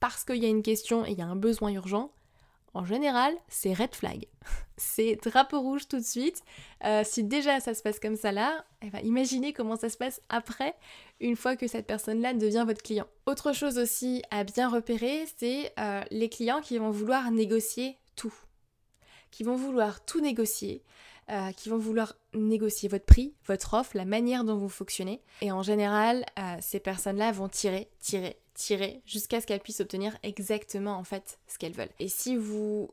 parce 0.00 0.24
qu'il 0.24 0.36
y 0.36 0.46
a 0.46 0.48
une 0.48 0.62
question 0.62 1.04
et 1.04 1.12
il 1.12 1.18
y 1.18 1.22
a 1.22 1.26
un 1.26 1.36
besoin 1.36 1.70
urgent 1.70 2.10
en 2.74 2.84
général, 2.84 3.34
c'est 3.48 3.72
red 3.72 3.94
flag. 3.94 4.26
c'est 4.76 5.16
drapeau 5.22 5.60
rouge 5.60 5.88
tout 5.88 5.98
de 5.98 6.04
suite. 6.04 6.42
Euh, 6.84 7.02
si 7.04 7.24
déjà 7.24 7.60
ça 7.60 7.74
se 7.74 7.82
passe 7.82 7.98
comme 7.98 8.16
ça 8.16 8.32
là, 8.32 8.64
eh 8.82 8.90
ben, 8.90 9.00
imaginez 9.04 9.52
comment 9.52 9.76
ça 9.76 9.88
se 9.88 9.96
passe 9.96 10.20
après, 10.28 10.74
une 11.20 11.36
fois 11.36 11.56
que 11.56 11.66
cette 11.66 11.86
personne-là 11.86 12.34
devient 12.34 12.64
votre 12.66 12.82
client. 12.82 13.06
Autre 13.26 13.52
chose 13.52 13.78
aussi 13.78 14.22
à 14.30 14.44
bien 14.44 14.68
repérer, 14.68 15.26
c'est 15.36 15.72
euh, 15.78 16.02
les 16.10 16.28
clients 16.28 16.60
qui 16.60 16.78
vont 16.78 16.90
vouloir 16.90 17.30
négocier 17.30 17.96
tout. 18.16 18.34
Qui 19.30 19.44
vont 19.44 19.56
vouloir 19.56 20.04
tout 20.04 20.20
négocier, 20.20 20.82
euh, 21.30 21.52
qui 21.52 21.68
vont 21.68 21.78
vouloir 21.78 22.14
négocier 22.34 22.88
votre 22.88 23.04
prix, 23.04 23.34
votre 23.46 23.74
offre, 23.74 23.96
la 23.96 24.04
manière 24.04 24.44
dont 24.44 24.56
vous 24.56 24.68
fonctionnez. 24.68 25.22
Et 25.42 25.52
en 25.52 25.62
général, 25.62 26.24
ces 26.60 26.80
personnes-là 26.80 27.32
vont 27.32 27.48
tirer, 27.48 27.88
tirer, 28.00 28.36
tirer 28.54 29.00
jusqu'à 29.06 29.40
ce 29.40 29.46
qu'elles 29.46 29.60
puissent 29.60 29.80
obtenir 29.80 30.16
exactement 30.22 30.96
en 30.96 31.04
fait 31.04 31.38
ce 31.46 31.58
qu'elles 31.58 31.72
veulent. 31.72 31.92
Et 31.98 32.08
si 32.08 32.36
vous... 32.36 32.90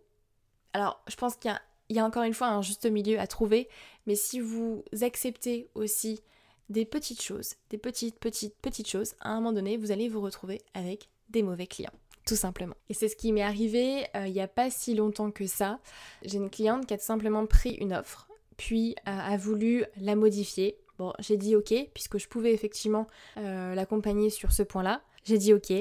Alors 0.73 1.01
je 1.07 1.15
pense 1.15 1.35
qu'il 1.35 1.53
y, 1.89 1.99
a 1.99 2.05
encore 2.05 2.23
une 2.23 2.33
fois 2.33 2.47
un 2.47 2.61
juste 2.61 2.85
milieu 2.85 3.19
à 3.19 3.27
trouver, 3.27 3.67
mais 4.05 4.15
si 4.15 4.39
vous 4.39 4.83
acceptez 5.01 5.69
aussi 5.75 6.21
des 6.69 6.85
petites 6.85 7.21
choses, 7.21 7.55
des 7.69 7.77
petites, 7.77 8.19
petites, 8.19 8.55
petites 8.61 8.87
choses, 8.87 9.15
à 9.19 9.31
un 9.31 9.35
moment 9.35 9.53
donné, 9.53 9.77
vous 9.77 9.91
allez 9.91 10.09
vous 10.09 10.21
retrouver 10.21 10.61
avec 10.73 11.09
des 11.29 11.43
mauvais 11.43 11.67
clients 11.67 11.93
tout 12.27 12.35
simplement. 12.35 12.75
Et 12.89 12.93
c'est 12.93 13.07
ce 13.07 13.15
qui 13.15 13.31
m'est 13.31 13.41
arrivé 13.41 14.05
euh, 14.15 14.27
il 14.27 14.33
n'y 14.33 14.41
a 14.41 14.47
pas 14.47 14.69
si 14.69 14.93
longtemps 14.93 15.31
que 15.31 15.47
ça. 15.47 15.79
J'ai 16.23 16.37
une 16.37 16.49
cliente 16.49 16.85
qui 16.85 16.93
a 16.93 16.97
simplement 16.99 17.45
pris 17.45 17.71
une 17.75 17.93
offre, 17.93 18.27
puis 18.57 18.95
euh, 19.07 19.11
a 19.11 19.37
voulu 19.37 19.85
la 19.99 20.15
modifier. 20.15 20.77
Bon, 20.99 21.13
j'ai 21.19 21.37
dit 21.37 21.55
ok, 21.55 21.73
puisque 21.93 22.17
je 22.17 22.27
pouvais 22.27 22.53
effectivement 22.53 23.07
euh, 23.37 23.73
l'accompagner 23.75 24.29
sur 24.29 24.51
ce 24.51 24.63
point-là. 24.63 25.01
J'ai 25.23 25.37
dit 25.37 25.53
ok. 25.53 25.73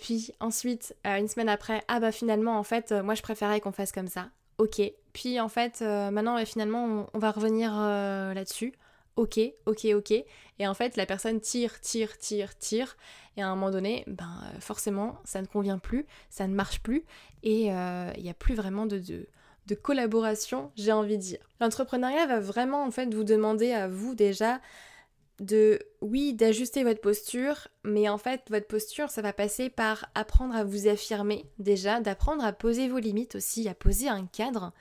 Puis 0.00 0.32
ensuite, 0.38 0.94
une 1.04 1.26
semaine 1.26 1.48
après, 1.48 1.82
ah 1.88 1.98
bah 1.98 2.12
finalement, 2.12 2.56
en 2.56 2.62
fait, 2.62 2.92
moi 2.92 3.14
je 3.14 3.22
préférais 3.22 3.60
qu'on 3.60 3.72
fasse 3.72 3.90
comme 3.90 4.06
ça. 4.06 4.30
Ok. 4.58 4.80
Puis 5.12 5.40
en 5.40 5.48
fait, 5.48 5.80
maintenant, 5.80 6.44
finalement, 6.44 7.08
on, 7.12 7.18
va 7.18 7.32
revenir 7.32 7.72
là-dessus. 7.72 8.72
Ok, 9.16 9.38
ok, 9.66 9.86
ok. 9.94 10.12
Et 10.58 10.66
en 10.66 10.74
fait, 10.74 10.96
la 10.96 11.06
personne 11.06 11.40
tire, 11.40 11.80
tire, 11.80 12.16
tire, 12.18 12.56
tire. 12.58 12.96
Et 13.36 13.42
à 13.42 13.48
un 13.48 13.54
moment 13.54 13.70
donné, 13.70 14.04
ben 14.06 14.42
forcément, 14.60 15.18
ça 15.24 15.40
ne 15.42 15.46
convient 15.46 15.78
plus, 15.78 16.06
ça 16.30 16.46
ne 16.46 16.54
marche 16.54 16.80
plus. 16.80 17.04
Et 17.42 17.66
il 17.66 18.22
n'y 18.22 18.30
a 18.30 18.34
plus 18.34 18.54
vraiment 18.54 18.86
de, 18.86 18.98
de, 18.98 19.26
de 19.66 19.74
collaboration, 19.74 20.72
j'ai 20.76 20.92
envie 20.92 21.16
de 21.16 21.22
dire. 21.22 21.38
L'entrepreneuriat 21.60 22.26
va 22.26 22.40
vraiment 22.40 22.84
en 22.84 22.90
fait 22.90 23.12
vous 23.14 23.24
demander 23.24 23.72
à 23.72 23.88
vous 23.88 24.14
déjà 24.14 24.60
de, 25.40 25.78
oui, 26.02 26.34
d'ajuster 26.34 26.84
votre 26.84 27.00
posture, 27.00 27.68
mais 27.82 28.08
en 28.08 28.18
fait, 28.18 28.42
votre 28.50 28.66
posture, 28.66 29.10
ça 29.10 29.22
va 29.22 29.32
passer 29.32 29.70
par 29.70 30.10
apprendre 30.14 30.54
à 30.54 30.64
vous 30.64 30.86
affirmer 30.86 31.46
déjà, 31.58 32.00
d'apprendre 32.00 32.44
à 32.44 32.52
poser 32.52 32.88
vos 32.88 32.98
limites 32.98 33.36
aussi, 33.36 33.68
à 33.68 33.74
poser 33.74 34.08
un 34.08 34.26
cadre. 34.26 34.72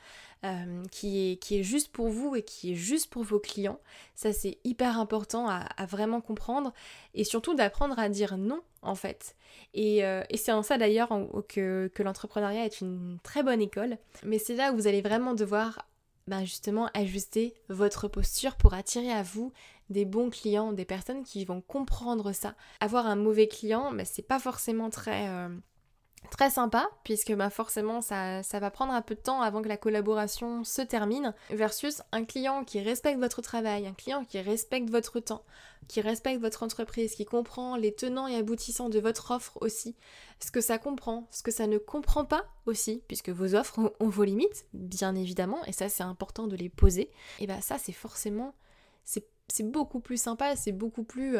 Euh, 0.45 0.86
qui, 0.89 1.32
est, 1.32 1.36
qui 1.36 1.60
est 1.60 1.63
juste 1.63 1.91
pour 1.91 2.08
vous 2.08 2.34
et 2.34 2.43
qui 2.43 2.71
est 2.71 2.75
juste 2.75 3.10
pour 3.10 3.23
vos 3.23 3.39
clients. 3.39 3.78
Ça, 4.15 4.32
c'est 4.32 4.58
hyper 4.63 4.97
important 4.97 5.49
à, 5.49 5.86
vraiment 5.86 6.21
comprendre 6.21 6.71
et 7.13 7.25
surtout 7.25 7.56
d'apprendre 7.56 7.99
à 7.99 8.08
dire 8.08 8.38
non, 8.38 8.62
en 8.82 8.95
fait. 8.95 9.36
Et, 9.73 10.06
euh, 10.06 10.23
c'est 10.36 10.54
en 10.54 10.63
ça 10.63 10.78
d'ailleurs 10.78 11.10
que, 11.49 11.91
que 11.93 12.04
l'entrepreneuriat 12.04 12.63
est 12.63 12.80
une 12.80 13.19
très 13.21 13.43
bonne 13.43 13.60
école. 13.60 13.97
Mais 14.23 14.39
c'est 14.39 14.56
là 14.56 14.71
où 14.71 14.78
vous 14.78 14.88
allez 14.88 15.02
vraiment 15.02 15.34
devoir 15.34 15.86
ben 16.28 16.45
justement 16.45 16.89
ajuster 16.93 17.54
votre 17.67 18.08
posture 18.08 18.56
pour 18.56 18.73
attirer 18.73 19.12
à 19.12 19.23
vous 19.23 19.52
des 19.89 20.06
bons 20.06 20.30
clients, 20.30 20.71
des 20.71 20.86
personnes 20.86 21.23
qui 21.23 21.43
vont 21.43 21.60
comprendre 21.60 22.32
ça. 22.32 22.56
Avoir 22.80 23.08
un 23.08 23.15
mauvais 23.15 23.47
client, 23.47 23.91
ben, 23.91 24.06
c'est 24.06 24.21
pas 24.21 24.39
forcément 24.39 24.89
très, 24.89 25.28
euh, 25.28 25.49
très 26.32 26.49
sympa, 26.49 26.89
puisque 27.03 27.34
bah 27.34 27.49
forcément 27.49 28.01
ça, 28.01 28.43
ça, 28.43 28.60
va 28.60 28.71
prendre 28.71 28.93
un 28.93 29.01
peu 29.01 29.15
de 29.15 29.19
temps 29.19 29.41
avant 29.41 29.62
que 29.62 29.67
la 29.67 29.77
collaboration 29.77 30.63
se 30.63 30.82
termine, 30.82 31.34
versus 31.49 32.01
un 32.12 32.25
client 32.25 32.63
qui 32.63 32.79
respecte 32.79 33.19
votre 33.19 33.41
travail, 33.41 33.88
un 33.88 33.93
client 33.93 34.25
qui 34.25 34.39
respecte 34.39 34.89
votre 34.89 35.19
temps, 35.19 35.43
qui 35.88 36.01
respecte 36.01 36.41
votre 36.41 36.63
entreprise, 36.63 37.15
qui 37.15 37.25
comprend 37.25 37.75
les 37.75 37.93
tenants 37.93 38.27
et 38.27 38.36
aboutissants 38.36 38.89
de 38.89 38.99
votre 38.99 39.32
offre 39.32 39.58
aussi, 39.62 39.95
ce 40.39 40.51
que 40.51 40.62
ça 40.62 40.77
comprend, 40.77 41.27
ce 41.32 41.43
que 41.43 41.51
ça 41.51 41.67
ne 41.67 41.77
comprend 41.77 42.25
pas 42.25 42.45
aussi, 42.65 43.03
puisque 43.08 43.29
vos 43.29 43.55
offres 43.55 43.93
ont 43.99 44.10
vos 44.10 44.23
limites, 44.23 44.65
bien 44.73 45.15
évidemment, 45.15 45.63
et 45.65 45.71
ça 45.71 45.89
c'est 45.89 46.03
important 46.03 46.47
de 46.47 46.55
les 46.55 46.69
poser, 46.69 47.12
et 47.39 47.47
bah 47.47 47.62
ça 47.62 47.77
c'est 47.77 47.93
forcément, 47.93 48.53
c'est 49.03 49.63
beaucoup 49.63 49.99
plus 49.99 50.21
sympa, 50.21 50.55
c'est 50.55 50.71
beaucoup 50.71 51.03
plus 51.03 51.38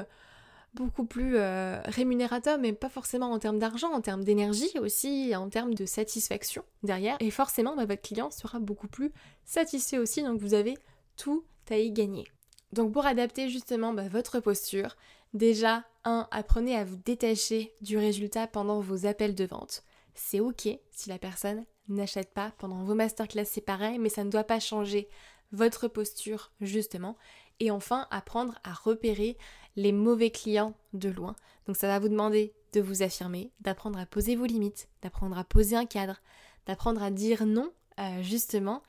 beaucoup 0.74 1.06
plus 1.06 1.38
euh, 1.38 1.82
rémunérateur, 1.86 2.58
mais 2.58 2.74
pas 2.74 2.90
forcément 2.90 3.32
en 3.32 3.40
termes 3.40 3.60
d'argent, 3.60 3.92
en 3.92 4.02
termes 4.02 4.24
d'énergie 4.24 4.78
aussi, 4.80 5.36
en 5.36 5.50
termes 5.50 5.74
de 5.74 5.86
satisfaction 5.86 6.64
derrière. 6.84 7.18
Et 7.20 7.32
forcément, 7.32 7.76
bah, 7.76 7.86
votre 7.86 8.02
client 8.02 8.32
sera 8.32 8.60
beaucoup 8.60 8.88
plus 8.88 9.12
satisfait 9.46 9.98
aussi, 9.98 10.24
donc 10.24 10.40
vous 10.40 10.54
avez 10.54 10.78
tout 11.18 11.44
à 11.70 11.78
y 11.78 11.92
gagner. 11.92 12.28
Donc 12.72 12.94
pour 12.94 13.06
adapter 13.06 13.50
justement 13.50 13.94
bah, 13.94 14.08
votre 14.08 14.40
posture, 14.40 14.96
déjà, 15.34 15.86
1. 16.06 16.28
Apprenez 16.32 16.76
à 16.76 16.86
vous 16.86 16.98
détacher 16.98 17.74
du 17.82 17.98
résultat 17.98 18.48
pendant 18.48 18.80
vos 18.80 19.06
appels 19.06 19.36
de 19.36 19.46
vente. 19.46 19.84
C'est 20.14 20.40
ok 20.40 20.68
si 20.92 21.10
la 21.10 21.18
personne 21.18 21.66
n'achète 21.88 22.34
pas 22.34 22.52
pendant 22.58 22.84
vos 22.84 22.96
masterclass, 22.96 23.46
c'est 23.46 23.62
pareil, 23.62 23.98
mais 24.00 24.10
ça 24.10 24.24
ne 24.24 24.30
doit 24.30 24.44
pas 24.44 24.60
changer 24.60 25.10
votre 25.52 25.88
posture 25.88 26.52
justement. 26.62 27.18
Et 27.60 27.72
enfin, 27.72 28.08
apprendre 28.12 28.60
à 28.64 28.74
repérer 28.74 29.38
les 29.80 29.92
mauvais 29.94 30.30
clients 30.30 30.74
de 30.94 31.10
loin. 31.10 31.36
Donc 31.66 31.78
ça 31.78 31.88
va 31.88 32.00
vous 32.00 32.10
demander 32.10 32.54
de 32.74 32.82
vous 32.82 33.02
affirmer, 33.02 33.52
d'apprendre 33.62 33.98
à 33.98 34.06
poser 34.06 34.36
vos 34.36 34.46
limites, 34.46 34.90
d'apprendre 35.02 35.38
à 35.38 35.44
poser 35.44 35.76
un 35.76 35.86
cadre, 35.86 36.22
d'apprendre 36.66 37.02
à 37.02 37.12
dire 37.12 37.46
non 37.46 37.72
euh, 38.00 38.22
justement. 38.22 38.84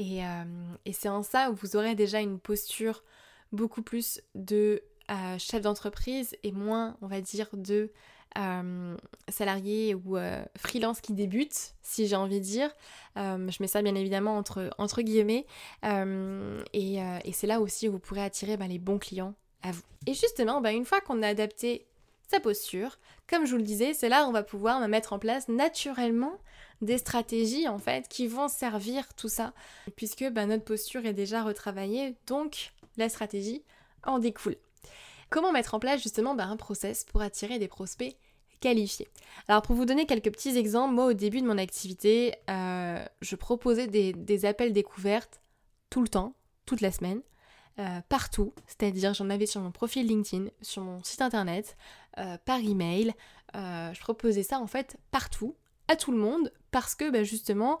Euh, 0.00 0.44
et, 0.84 0.92
c'est 0.92 1.08
en 1.08 1.22
ça 1.22 1.50
où 1.50 1.54
vous 1.54 1.76
aurez 1.76 1.94
déjà 1.94 2.20
une 2.20 2.40
posture 2.40 3.04
beaucoup 3.52 3.82
plus 3.82 4.20
de 4.34 4.82
euh, 5.10 5.38
chef 5.38 5.62
d'entreprise 5.62 6.36
et 6.42 6.50
moins, 6.50 6.96
on 7.02 7.06
va 7.06 7.20
dire, 7.20 7.48
de 7.52 7.92
salarié 9.28 9.94
ou 9.94 10.16
freelance 10.56 11.02
qui 11.02 11.12
débute, 11.12 11.74
si 11.82 12.06
j'ai 12.06 12.16
envie 12.16 12.40
de 12.40 12.44
dire. 12.44 12.70
je 13.14 13.62
mets 13.62 13.66
ça 13.66 13.82
bien 13.82 13.94
évidemment 13.94 14.38
entre, 14.38 15.02
guillemets. 15.02 15.44
et, 15.82 17.32
c'est 17.34 17.46
là 17.46 17.60
aussi 17.60 17.90
où 17.90 17.92
vous 17.92 17.98
pourrez 17.98 18.22
attirer 18.22 18.56
bah, 18.56 18.66
les 18.66 18.78
bons 18.78 18.98
clients 18.98 19.34
vous. 19.70 19.82
Et 20.06 20.14
justement, 20.14 20.60
bah, 20.60 20.72
une 20.72 20.84
fois 20.84 21.00
qu'on 21.00 21.22
a 21.22 21.28
adapté 21.28 21.86
sa 22.28 22.40
posture, 22.40 22.98
comme 23.28 23.46
je 23.46 23.52
vous 23.52 23.58
le 23.58 23.62
disais, 23.62 23.94
c'est 23.94 24.08
là 24.08 24.24
où 24.24 24.28
on 24.28 24.32
va 24.32 24.42
pouvoir 24.42 24.86
mettre 24.88 25.12
en 25.12 25.18
place 25.18 25.48
naturellement 25.48 26.38
des 26.80 26.98
stratégies 26.98 27.68
en 27.68 27.78
fait 27.78 28.08
qui 28.08 28.26
vont 28.26 28.48
servir 28.48 29.14
tout 29.14 29.28
ça, 29.28 29.52
puisque 29.96 30.28
bah, 30.30 30.46
notre 30.46 30.64
posture 30.64 31.06
est 31.06 31.12
déjà 31.12 31.42
retravaillée, 31.42 32.16
donc 32.26 32.72
la 32.96 33.08
stratégie 33.08 33.62
en 34.04 34.18
découle. 34.18 34.56
Comment 35.30 35.52
mettre 35.52 35.74
en 35.74 35.78
place 35.78 36.02
justement 36.02 36.34
bah, 36.34 36.46
un 36.46 36.56
process 36.56 37.04
pour 37.04 37.22
attirer 37.22 37.58
des 37.58 37.68
prospects 37.68 38.16
qualifiés? 38.60 39.08
Alors 39.48 39.62
pour 39.62 39.76
vous 39.76 39.86
donner 39.86 40.06
quelques 40.06 40.32
petits 40.32 40.56
exemples, 40.56 40.94
moi 40.94 41.06
au 41.06 41.12
début 41.12 41.40
de 41.40 41.46
mon 41.46 41.58
activité, 41.58 42.34
euh, 42.50 43.04
je 43.20 43.36
proposais 43.36 43.86
des, 43.86 44.12
des 44.12 44.44
appels 44.44 44.72
découvertes 44.72 45.40
tout 45.88 46.02
le 46.02 46.08
temps, 46.08 46.34
toute 46.66 46.80
la 46.80 46.90
semaine. 46.90 47.22
Euh, 47.78 48.00
partout, 48.10 48.52
c'est-à-dire 48.66 49.14
j'en 49.14 49.30
avais 49.30 49.46
sur 49.46 49.62
mon 49.62 49.70
profil 49.70 50.06
LinkedIn, 50.06 50.50
sur 50.60 50.82
mon 50.82 51.02
site 51.02 51.22
internet, 51.22 51.78
euh, 52.18 52.36
par 52.44 52.58
email. 52.58 53.14
Euh, 53.56 53.92
je 53.94 54.00
proposais 54.00 54.42
ça 54.42 54.58
en 54.58 54.66
fait 54.66 54.98
partout, 55.10 55.56
à 55.88 55.96
tout 55.96 56.12
le 56.12 56.18
monde, 56.18 56.52
parce 56.70 56.94
que 56.94 57.10
bah, 57.10 57.22
justement 57.22 57.80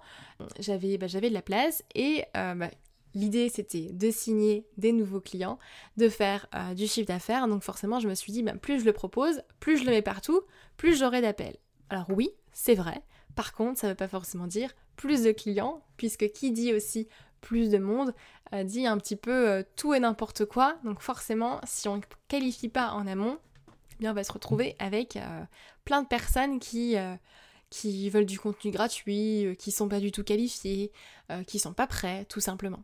j'avais 0.58 0.96
bah, 0.96 1.08
de 1.08 1.28
la 1.28 1.42
place 1.42 1.84
et 1.94 2.24
bah, 2.34 2.70
l'idée 3.14 3.50
c'était 3.50 3.92
de 3.92 4.10
signer 4.10 4.66
des 4.78 4.92
nouveaux 4.92 5.20
clients, 5.20 5.58
de 5.98 6.08
faire 6.08 6.46
du 6.74 6.86
chiffre 6.86 7.08
d'affaires. 7.08 7.46
Donc 7.46 7.62
forcément 7.62 8.00
je 8.00 8.08
me 8.08 8.14
suis 8.14 8.32
dit 8.32 8.42
plus 8.62 8.80
je 8.80 8.86
le 8.86 8.94
propose, 8.94 9.42
plus 9.60 9.76
je 9.76 9.84
le 9.84 9.90
mets 9.90 10.02
partout, 10.02 10.40
plus 10.78 10.98
j'aurai 10.98 11.20
d'appels. 11.20 11.58
Alors 11.90 12.06
oui, 12.08 12.30
c'est 12.52 12.74
vrai. 12.74 13.02
Par 13.34 13.52
contre, 13.52 13.78
ça 13.78 13.86
ne 13.88 13.92
veut 13.92 13.96
pas 13.96 14.08
forcément 14.08 14.46
dire 14.46 14.70
plus 14.96 15.22
de 15.22 15.32
clients, 15.32 15.82
puisque 15.96 16.30
qui 16.32 16.52
dit 16.52 16.72
aussi 16.72 17.08
plus 17.42 17.68
de 17.68 17.76
monde, 17.76 18.14
euh, 18.54 18.64
dit 18.64 18.86
un 18.86 18.96
petit 18.96 19.16
peu 19.16 19.50
euh, 19.50 19.62
tout 19.76 19.92
et 19.92 20.00
n'importe 20.00 20.46
quoi. 20.46 20.76
Donc 20.84 21.00
forcément, 21.02 21.60
si 21.64 21.88
on 21.88 21.96
ne 21.96 22.02
qualifie 22.28 22.70
pas 22.70 22.92
en 22.92 23.06
amont, 23.06 23.38
eh 24.00 24.08
on 24.08 24.14
va 24.14 24.24
se 24.24 24.32
retrouver 24.32 24.74
avec 24.78 25.16
euh, 25.16 25.42
plein 25.84 26.02
de 26.02 26.08
personnes 26.08 26.58
qui, 26.58 26.96
qui 27.70 28.08
veulent 28.08 28.26
du 28.26 28.38
contenu 28.38 28.70
gratuit, 28.70 29.56
qui 29.58 29.70
sont 29.70 29.88
pas 29.88 30.00
du 30.00 30.10
tout 30.10 30.24
qualifiés, 30.24 30.90
qui 31.46 31.58
sont 31.58 31.72
pas 31.72 31.86
prêts, 31.86 32.24
tout 32.28 32.40
simplement. 32.40 32.82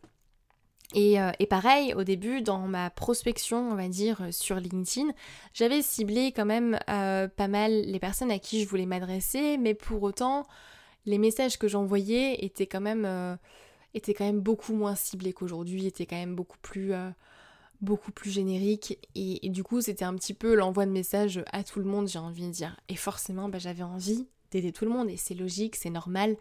Et, 0.94 1.18
pareil, 1.50 1.92
au 1.94 2.04
début, 2.04 2.40
dans 2.40 2.60
ma 2.60 2.88
prospection, 2.90 3.68
on 3.70 3.74
va 3.74 3.88
dire, 3.88 4.28
sur 4.30 4.56
LinkedIn, 4.56 5.12
j'avais 5.54 5.82
ciblé 5.82 6.32
quand 6.32 6.46
même 6.46 6.78
pas 6.86 7.48
mal 7.48 7.72
les 7.82 7.98
personnes 7.98 8.30
à 8.30 8.38
qui 8.38 8.62
je 8.62 8.68
voulais 8.68 8.86
m'adresser, 8.86 9.58
mais 9.58 9.74
pour 9.74 10.02
autant, 10.04 10.46
les 11.04 11.18
messages 11.18 11.58
que 11.58 11.66
j'envoyais 11.66 12.44
étaient 12.44 12.68
quand 12.68 12.80
même 12.80 13.38
était 13.94 14.14
quand 14.14 14.24
même 14.24 14.40
beaucoup 14.40 14.74
moins 14.74 14.94
ciblé 14.94 15.32
qu'aujourd'hui, 15.32 15.86
était 15.86 16.06
quand 16.06 16.16
même 16.16 16.34
beaucoup 16.34 16.58
plus, 16.58 16.92
euh, 16.92 17.10
générique. 18.24 18.98
Et, 19.14 19.48
du 19.48 19.62
coup, 19.62 19.80
c'était 19.80 20.04
un 20.04 20.14
petit 20.14 20.34
peu 20.34 20.54
l'envoi 20.54 20.86
de 20.86 20.90
messages 20.90 21.42
à 21.52 21.64
tout 21.64 21.78
le 21.78 21.84
monde, 21.84 22.08
j'ai 22.08 22.18
envie 22.18 22.46
de 22.46 22.52
dire. 22.52 22.78
Et 22.88 22.96
forcément, 22.96 23.48
bah, 23.48 23.58
j'avais 23.58 23.82
envie 23.82 24.26
d'aider 24.50 24.72
tout 24.72 24.84
le 24.84 24.90
monde, 24.90 25.10
et 25.10 25.16
c'est 25.16 25.34
logique, 25.34 25.76
c'est 25.76 25.90
normal. 25.90 26.36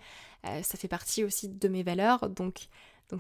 Euh, 0.46 0.62
ça 0.64 0.78
fait 0.78 0.88
partie 0.88 1.24
aussi 1.24 1.50
de 1.50 1.68
mes 1.68 1.84
valeurs, 1.84 2.30
donc 2.30 2.68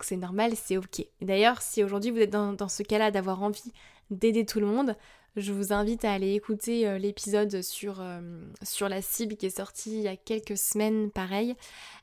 c'est 0.02 0.18
normal, 0.18 0.54
c'est 0.56 0.78
ok. 0.78 1.06
D'ailleurs, 1.22 1.62
si 1.62 1.84
aujourd'hui 1.84 2.12
vous 2.12 2.20
êtes 2.20 2.30
dans 2.30 2.70
ce 2.70 2.84
cas-là 2.84 3.12
d'avoir 3.12 3.42
envie 3.42 3.74
d'aider 4.12 4.46
tout 4.46 4.60
le 4.60 4.66
monde, 4.66 4.96
je 5.38 5.54
vous 5.54 5.72
invite 5.72 6.04
à 6.04 6.14
aller 6.14 6.34
écouter 6.34 6.88
euh, 6.88 6.98
l'épisode 6.98 7.62
sur, 7.62 8.02
euh, 8.02 8.20
sur 8.64 8.90
la 8.90 9.04
cible 9.04 9.36
qui 9.36 9.46
est 9.46 9.58
sorti 9.58 9.92
il 9.92 10.02
y 10.02 10.08
a 10.08 10.16
quelques 10.16 10.58
semaines, 10.58 11.12
pareil, 11.12 11.56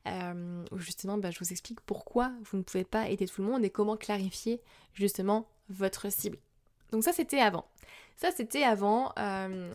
euh, 0.07 0.64
où 0.70 0.79
justement 0.79 1.18
bah, 1.18 1.31
je 1.33 1.40
vous 1.40 1.51
explique 1.51 1.81
pourquoi 1.81 2.31
vous 2.44 2.59
ne 2.59 2.62
pouvez 2.62 2.85
pas 2.85 3.09
aider 3.09 3.27
tout 3.27 3.42
le 3.42 3.49
monde 3.49 3.64
et 3.64 3.70
comment 3.70 3.97
clarifier 3.97 4.61
justement 4.92 5.49
votre 5.68 6.12
cible. 6.12 6.38
Donc 6.92 7.03
ça 7.03 7.12
c'était 7.12 7.40
avant. 7.40 7.66
Ça 8.16 8.31
c'était 8.31 8.62
avant, 8.62 9.12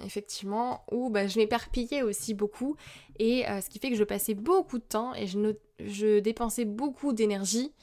effectivement, 0.05 0.85
où 0.91 1.09
bah, 1.09 1.27
je 1.27 1.37
m'éparpillais 1.37 2.03
aussi 2.03 2.33
beaucoup 2.33 2.77
et 3.17 3.43
ce 3.45 3.69
qui 3.69 3.79
fait 3.79 3.89
que 3.89 3.97
je 3.97 4.05
passais 4.05 4.33
beaucoup 4.33 4.77
de 4.77 4.83
temps 4.83 5.13
et 5.13 5.27
je, 5.27 5.37
je 5.79 6.19
dépensais 6.19 6.63
beaucoup 6.63 7.11
d'énergie 7.11 7.73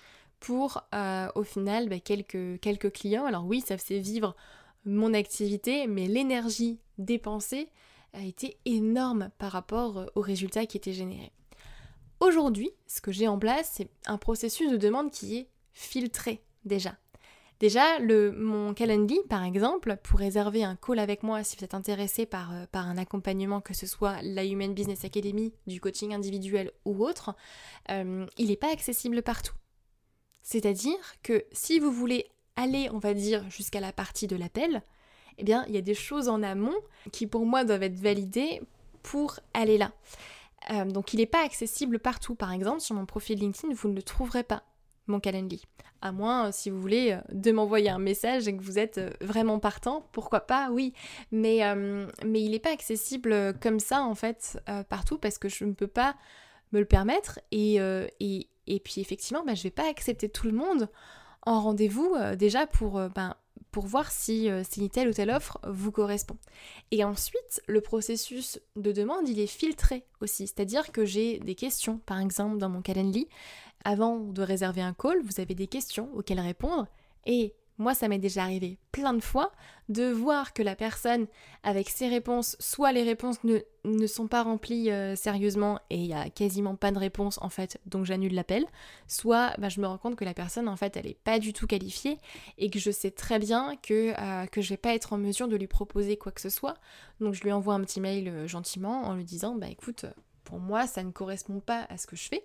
pour 0.41 0.83
au 1.35 1.43
final 1.43 1.91
bah, 1.91 2.01
quelques, 2.01 2.59
quelques 2.61 2.91
clients. 2.91 3.27
Alors 3.27 3.45
oui, 3.45 3.61
ça 3.61 3.77
faisait 3.77 3.99
vivre 3.99 4.35
mon 4.87 5.13
activité, 5.15 5.87
mais 5.87 6.07
l'énergie 6.07 6.81
dépensée 6.99 7.69
a 8.13 8.23
été 8.23 8.57
énorme 8.65 9.31
par 9.39 9.53
rapport 9.53 9.99
euh, 9.99 10.07
aux 10.15 10.21
résultats 10.21 10.67
qui 10.67 10.77
étaient 10.77 10.93
générés. 10.93 11.33
Aujourd'hui, 12.21 12.71
ce 12.87 13.03
que 13.03 13.13
j'ai 13.13 13.29
en 13.29 13.39
place, 13.39 13.73
c'est 13.75 13.91
un 14.07 14.17
processus 14.17 14.71
de 14.71 14.79
demande 14.79 15.11
qui 15.11 15.37
est 15.37 15.49
filtré 15.75 16.43
déjà. 16.65 16.97
Déjà, 17.59 17.99
mon 18.01 18.75
Calendly, 18.75 19.19
par 19.31 19.43
exemple, 19.43 19.97
pour 20.03 20.19
réserver 20.19 20.63
un 20.63 20.77
call 20.77 20.99
avec 20.99 21.23
moi 21.23 21.43
si 21.43 21.57
vous 21.57 21.65
êtes 21.65 21.73
intéressé 21.73 22.27
par, 22.27 22.53
euh, 22.55 22.67
par 22.71 22.87
un 22.87 22.99
accompagnement, 22.99 23.63
que 23.63 23.73
ce 23.75 23.87
soit 23.87 24.21
la 24.23 24.45
Human 24.45 24.75
Business 24.75 25.05
Academy, 25.05 25.55
du 25.67 25.81
coaching 25.81 26.15
individuel 26.15 26.71
ou 26.85 27.05
autre, 27.05 27.35
euh, 27.91 28.27
il 28.37 28.49
n'est 28.49 28.57
pas 28.57 28.71
accessible 28.71 29.23
partout. 29.23 29.55
C'est-à-dire 30.43 30.99
que 31.23 31.45
si 31.53 31.79
vous 31.79 31.91
voulez 31.91 32.27
aller, 32.57 32.89
on 32.93 32.99
va 32.99 33.15
dire, 33.15 33.49
jusqu'à 33.51 33.81
la 33.81 33.93
partie 33.93 34.27
de 34.27 34.37
l'appel, 34.37 34.83
eh 35.39 35.45
bien, 35.45 35.65
il 35.69 35.75
y 35.75 35.79
a 35.79 35.83
des 35.83 35.95
choses 35.95 36.29
en 36.29 36.43
amont 36.43 36.75
qui, 37.13 37.27
pour 37.27 37.47
moi, 37.47 37.65
doivent 37.65 37.83
être 37.83 38.01
validées 38.01 38.63
pour 39.03 39.39
aller 39.55 39.79
là. 39.79 39.93
Euh, 40.71 40.85
donc, 40.85 41.13
il 41.13 41.19
n'est 41.19 41.27
pas 41.27 41.45
accessible 41.45 41.99
partout. 41.99 42.35
Par 42.35 42.53
exemple, 42.53 42.81
sur 42.81 42.95
mon 42.95 43.07
profil 43.07 43.39
LinkedIn, 43.39 43.73
vous 43.75 43.89
ne 43.89 43.95
le 43.95 44.03
trouverez 44.03 44.43
pas. 44.43 44.65
mon 45.07 45.21
Calendly. 45.21 45.63
À 46.03 46.13
moins, 46.13 46.53
si 46.53 46.71
vous 46.71 46.81
voulez, 46.81 47.19
de 47.31 47.53
m'envoyer 47.53 47.89
un 47.89 47.99
message 47.99 48.49
et 48.49 48.57
que 48.57 48.63
vous 48.63 48.79
êtes 48.79 49.01
vraiment 49.21 49.59
partant, 49.59 50.09
pourquoi 50.13 50.41
pas, 50.41 50.71
oui. 50.71 50.93
Mais, 51.33 51.61
mais 52.25 52.43
il 52.43 52.51
n'est 52.51 52.59
pas 52.59 52.73
accessible 52.73 53.59
comme 53.61 53.81
ça, 53.81 54.03
en 54.03 54.15
fait, 54.15 54.59
partout, 54.89 55.19
parce 55.19 55.39
que 55.39 55.49
je 55.49 55.65
ne 55.65 55.73
peux 55.73 55.87
pas 55.87 56.17
me 56.73 56.81
le 56.81 56.85
permettre. 56.85 57.41
Et, 57.51 57.77
et, 58.21 58.49
et 58.67 58.81
puis, 58.81 59.01
effectivement, 59.01 59.43
bah, 59.45 59.55
je 59.55 59.61
ne 59.61 59.65
vais 59.65 59.71
pas 59.71 59.89
accepter 59.89 60.29
tout 60.29 60.47
le 60.47 60.53
monde 60.53 60.89
en 61.47 61.61
rendez-vous 61.61 62.15
déjà 62.37 62.67
pour 62.67 63.01
ben, 63.15 63.35
pour 63.77 63.85
voir 63.85 64.11
si, 64.11 64.49
euh, 64.49 64.63
si 64.67 64.89
telle 64.89 65.11
ou 65.11 65.13
telle 65.13 65.29
offre 65.29 65.59
vous 65.69 65.93
correspond. 65.93 66.39
Et 66.93 67.05
ensuite, 67.05 67.61
le 67.67 67.83
processus 67.83 68.59
de 68.75 68.91
demande, 68.91 69.29
il 69.29 69.39
est 69.39 69.47
filtré 69.47 70.07
aussi. 70.23 70.47
C'est-à-dire 70.47 70.93
que 70.93 71.05
j'ai 71.05 71.41
des 71.41 71.55
questions, 71.55 71.99
par 71.99 72.19
exemple 72.19 72.57
dans 72.57 72.71
mon 72.71 72.81
Calendly. 72.81 73.29
Avant 73.85 74.19
de 74.19 74.41
réserver 74.41 74.81
un 74.81 74.95
call, 74.95 75.21
vous 75.23 75.43
avez 75.43 75.55
des 75.55 75.67
questions 75.67 76.09
auxquelles 76.15 76.41
répondre. 76.41 76.87
Et 77.27 77.55
moi, 77.79 77.95
ça 77.95 78.09
m'est 78.09 78.19
déjà 78.19 78.43
arrivé 78.43 78.79
plein 78.91 79.13
de 79.13 79.21
fois 79.21 79.53
de 79.89 80.05
voir 80.11 80.53
que 80.53 80.63
la 80.63 80.75
personne, 80.75 81.27
avec 81.63 81.89
ses 81.89 82.09
réponses, 82.09 82.57
soit 82.59 82.93
les 82.93 83.03
réponses 83.03 83.39
ne, 83.45 84.07
sont 84.07 84.27
pas 84.27 84.43
remplies 84.43 84.91
euh, 84.91 85.15
sérieusement 85.15 85.79
et 85.91 85.99
il 85.99 86.07
y 86.07 86.15
a 86.15 86.29
quasiment 86.29 86.75
pas 86.75 86.91
de 86.91 86.99
réponse 86.99 87.39
en 87.41 87.49
fait, 87.49 87.79
donc 87.87 88.05
j'annule 88.05 88.35
l'appel, 88.35 88.65
soit 89.07 89.53
bah, 89.59 89.69
je 89.69 89.81
me 89.81 89.87
rends 89.87 89.99
compte 89.99 90.17
que 90.17 90.25
la 90.25 90.35
personne 90.35 90.69
en 90.69 90.77
fait 90.77 90.97
elle 90.97 91.07
est 91.07 91.19
pas 91.23 91.39
du 91.39 91.53
tout 91.53 91.67
qualifiée 91.67 92.19
et 92.59 92.69
que 92.69 92.79
je 92.79 92.91
sais 92.91 93.13
très 93.13 93.39
bien 93.39 93.77
que, 93.77 94.15
euh, 94.19 94.47
que 94.47 94.61
je 94.61 94.71
vais 94.71 94.77
pas 94.77 94.95
être 94.95 95.13
en 95.13 95.19
mesure 95.19 95.47
de 95.47 95.57
lui 95.57 95.69
proposer 95.69 96.17
quoi 96.17 96.33
que 96.33 96.41
ce 96.41 96.51
soit. 96.51 96.75
Donc 97.21 97.35
je 97.35 97.43
lui 97.43 97.53
envoie 97.53 97.75
un 97.75 97.81
petit 97.83 98.01
mail 98.01 98.29
euh, 98.29 98.49
gentiment 98.49 99.03
en 99.03 99.15
lui 99.15 99.25
disant 99.25 99.55
bah 99.55 99.69
écoute, 99.69 100.07
pour 100.43 100.59
moi 100.59 100.87
ça 100.87 101.05
ne 101.05 101.11
correspond 101.11 101.61
pas 101.61 101.87
à 101.91 101.97
ce 101.97 102.09
que 102.09 102.17
je 102.17 102.29
fais. 102.29 102.45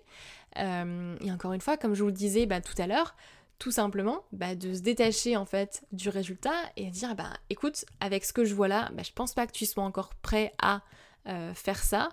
et 0.56 1.32
encore 1.32 1.54
une 1.54 1.60
fois, 1.60 1.76
comme 1.76 1.94
je 1.94 2.02
vous 2.02 2.08
le 2.08 2.12
disais 2.12 2.46
bah, 2.46 2.60
tout 2.60 2.80
à 2.80 2.86
l'heure, 2.86 3.16
tout 3.62 3.70
simplement 3.70 4.24
bah, 4.32 4.56
de 4.56 4.74
se 4.74 4.80
détacher 4.80 5.36
en 5.36 5.44
fait 5.44 5.84
du 5.92 6.08
résultat 6.08 6.50
et 6.76 6.90
dire 6.90 7.14
bah 7.14 7.30
écoute 7.48 7.84
avec 8.00 8.24
ce 8.24 8.32
que 8.32 8.44
je 8.44 8.56
vois 8.56 8.66
là 8.66 8.90
bah, 8.92 9.04
je 9.04 9.12
pense 9.12 9.34
pas 9.34 9.46
que 9.46 9.52
tu 9.52 9.66
sois 9.66 9.84
encore 9.84 10.14
prêt 10.16 10.52
à 10.60 10.82
euh, 11.28 11.54
faire 11.54 11.78
ça. 11.78 12.08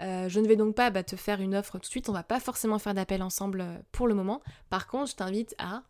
Euh, 0.00 0.30
je 0.30 0.40
ne 0.40 0.48
vais 0.48 0.56
donc 0.56 0.74
pas 0.74 0.88
bah, 0.88 1.02
te 1.04 1.14
faire 1.14 1.42
une 1.42 1.54
offre 1.54 1.72
tout 1.72 1.80
de 1.80 1.84
suite. 1.84 2.08
On 2.08 2.14
va 2.14 2.22
pas 2.22 2.40
forcément 2.40 2.78
faire 2.78 2.94
d'appel 2.94 3.22
ensemble 3.22 3.60
euh, 3.60 3.76
pour 3.92 4.08
le 4.08 4.14
moment. 4.14 4.40
Par 4.70 4.86
contre 4.86 5.10
je 5.10 5.16
t'invite 5.16 5.54
à 5.58 5.82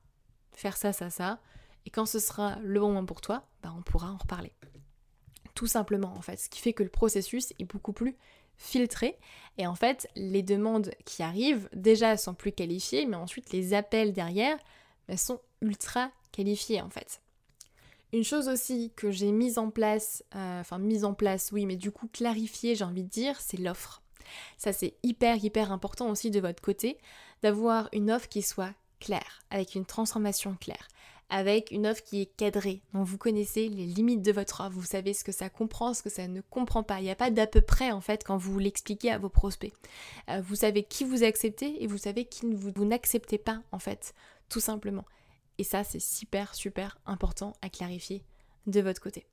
faire 0.52 0.76
ça 0.76 0.92
ça 0.92 1.10
ça. 1.10 1.38
Et 1.86 1.90
quand 1.90 2.06
ce 2.06 2.18
sera 2.18 2.56
le 2.64 2.80
bon 2.80 2.88
moment 2.88 3.06
pour 3.06 3.20
toi 3.20 3.44
bah, 3.62 3.72
on 3.78 3.82
pourra 3.82 4.10
en 4.10 4.16
reparler. 4.16 4.52
Tout 5.54 5.68
simplement 5.68 6.12
en 6.16 6.22
fait 6.22 6.40
ce 6.40 6.48
qui 6.48 6.60
fait 6.60 6.72
que 6.72 6.82
le 6.82 6.88
processus 6.88 7.52
est 7.60 7.66
beaucoup 7.66 7.92
plus 7.92 8.16
filtré. 8.56 9.16
Et 9.58 9.68
en 9.68 9.76
fait 9.76 10.08
les 10.16 10.42
demandes 10.42 10.90
qui 11.04 11.22
arrivent 11.22 11.68
déjà 11.72 12.16
sont 12.16 12.34
plus 12.34 12.50
qualifiées 12.50 13.06
mais 13.06 13.14
ensuite 13.14 13.52
les 13.52 13.74
appels 13.74 14.12
derrière 14.12 14.58
elles 15.08 15.18
sont 15.18 15.40
ultra 15.60 16.10
qualifiées 16.32 16.80
en 16.80 16.90
fait. 16.90 17.20
Une 18.12 18.24
chose 18.24 18.48
aussi 18.48 18.92
que 18.94 19.10
j'ai 19.10 19.32
mise 19.32 19.58
en 19.58 19.70
place, 19.70 20.22
euh, 20.36 20.60
enfin 20.60 20.78
mise 20.78 21.04
en 21.04 21.14
place, 21.14 21.50
oui, 21.52 21.66
mais 21.66 21.76
du 21.76 21.90
coup 21.90 22.06
clarifiée, 22.06 22.76
j'ai 22.76 22.84
envie 22.84 23.02
de 23.02 23.08
dire, 23.08 23.40
c'est 23.40 23.56
l'offre. 23.56 24.02
Ça 24.56 24.72
c'est 24.72 24.94
hyper 25.02 25.42
hyper 25.44 25.72
important 25.72 26.08
aussi 26.10 26.30
de 26.30 26.40
votre 26.40 26.62
côté, 26.62 26.98
d'avoir 27.42 27.88
une 27.92 28.10
offre 28.10 28.28
qui 28.28 28.42
soit 28.42 28.74
claire, 29.00 29.42
avec 29.50 29.74
une 29.74 29.84
transformation 29.84 30.56
claire 30.60 30.88
avec 31.30 31.70
une 31.70 31.86
offre 31.86 32.02
qui 32.02 32.20
est 32.20 32.36
cadrée. 32.36 32.82
Donc 32.92 33.06
vous 33.06 33.18
connaissez 33.18 33.68
les 33.68 33.86
limites 33.86 34.22
de 34.22 34.32
votre 34.32 34.60
offre, 34.60 34.76
vous 34.76 34.84
savez 34.84 35.14
ce 35.14 35.24
que 35.24 35.32
ça 35.32 35.48
comprend, 35.48 35.94
ce 35.94 36.02
que 36.02 36.10
ça 36.10 36.28
ne 36.28 36.40
comprend 36.40 36.82
pas. 36.82 37.00
Il 37.00 37.04
n'y 37.04 37.10
a 37.10 37.16
pas 37.16 37.30
d'à 37.30 37.46
peu 37.46 37.60
près 37.60 37.90
en 37.90 38.00
fait 38.00 38.24
quand 38.24 38.36
vous 38.36 38.58
l'expliquez 38.58 39.10
à 39.10 39.18
vos 39.18 39.28
prospects. 39.28 39.72
Euh, 40.30 40.40
vous 40.42 40.56
savez 40.56 40.82
qui 40.82 41.04
vous 41.04 41.24
acceptez 41.24 41.82
et 41.82 41.86
vous 41.86 41.98
savez 41.98 42.24
qui 42.24 42.46
vous, 42.46 42.72
vous 42.74 42.84
n'acceptez 42.84 43.38
pas 43.38 43.62
en 43.72 43.78
fait, 43.78 44.14
tout 44.48 44.60
simplement. 44.60 45.04
Et 45.58 45.64
ça 45.64 45.84
c'est 45.84 46.00
super 46.00 46.54
super 46.54 46.98
important 47.06 47.54
à 47.62 47.68
clarifier 47.68 48.24
de 48.66 48.80
votre 48.80 49.00
côté. 49.00 49.26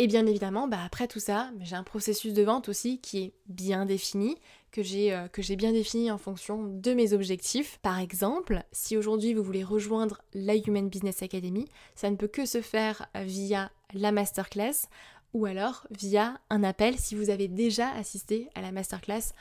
Et 0.00 0.06
bien 0.06 0.26
évidemment, 0.26 0.68
bah 0.68 0.78
après 0.84 1.08
tout 1.08 1.18
ça, 1.18 1.50
j'ai 1.60 1.74
un 1.74 1.82
processus 1.82 2.32
de 2.32 2.42
vente 2.44 2.68
aussi 2.68 3.00
qui 3.00 3.18
est 3.18 3.32
bien 3.46 3.84
défini, 3.84 4.36
que 4.70 4.80
j'ai 4.80 5.12
euh, 5.12 5.26
que 5.26 5.42
j'ai 5.42 5.56
bien 5.56 5.72
défini 5.72 6.12
en 6.12 6.18
fonction 6.18 6.62
de 6.62 6.94
mes 6.94 7.12
objectifs. 7.12 7.78
Par 7.82 7.98
exemple, 7.98 8.62
si 8.70 8.96
aujourd'hui 8.96 9.34
vous 9.34 9.42
voulez 9.42 9.64
rejoindre 9.64 10.22
la 10.34 10.54
Human 10.54 10.88
Business 10.88 11.22
Academy, 11.22 11.66
ça 11.96 12.10
ne 12.10 12.16
peut 12.16 12.28
que 12.28 12.46
se 12.46 12.62
faire 12.62 13.08
via 13.16 13.72
la 13.92 14.12
masterclass 14.12 14.86
ou 15.34 15.46
alors 15.46 15.86
via 15.90 16.38
un 16.48 16.62
appel 16.62 16.96
si 16.96 17.16
vous 17.16 17.28
avez 17.28 17.48
déjà 17.48 17.90
assisté 17.90 18.48
à 18.54 18.62
la 18.62 18.70
masterclass 18.70 19.32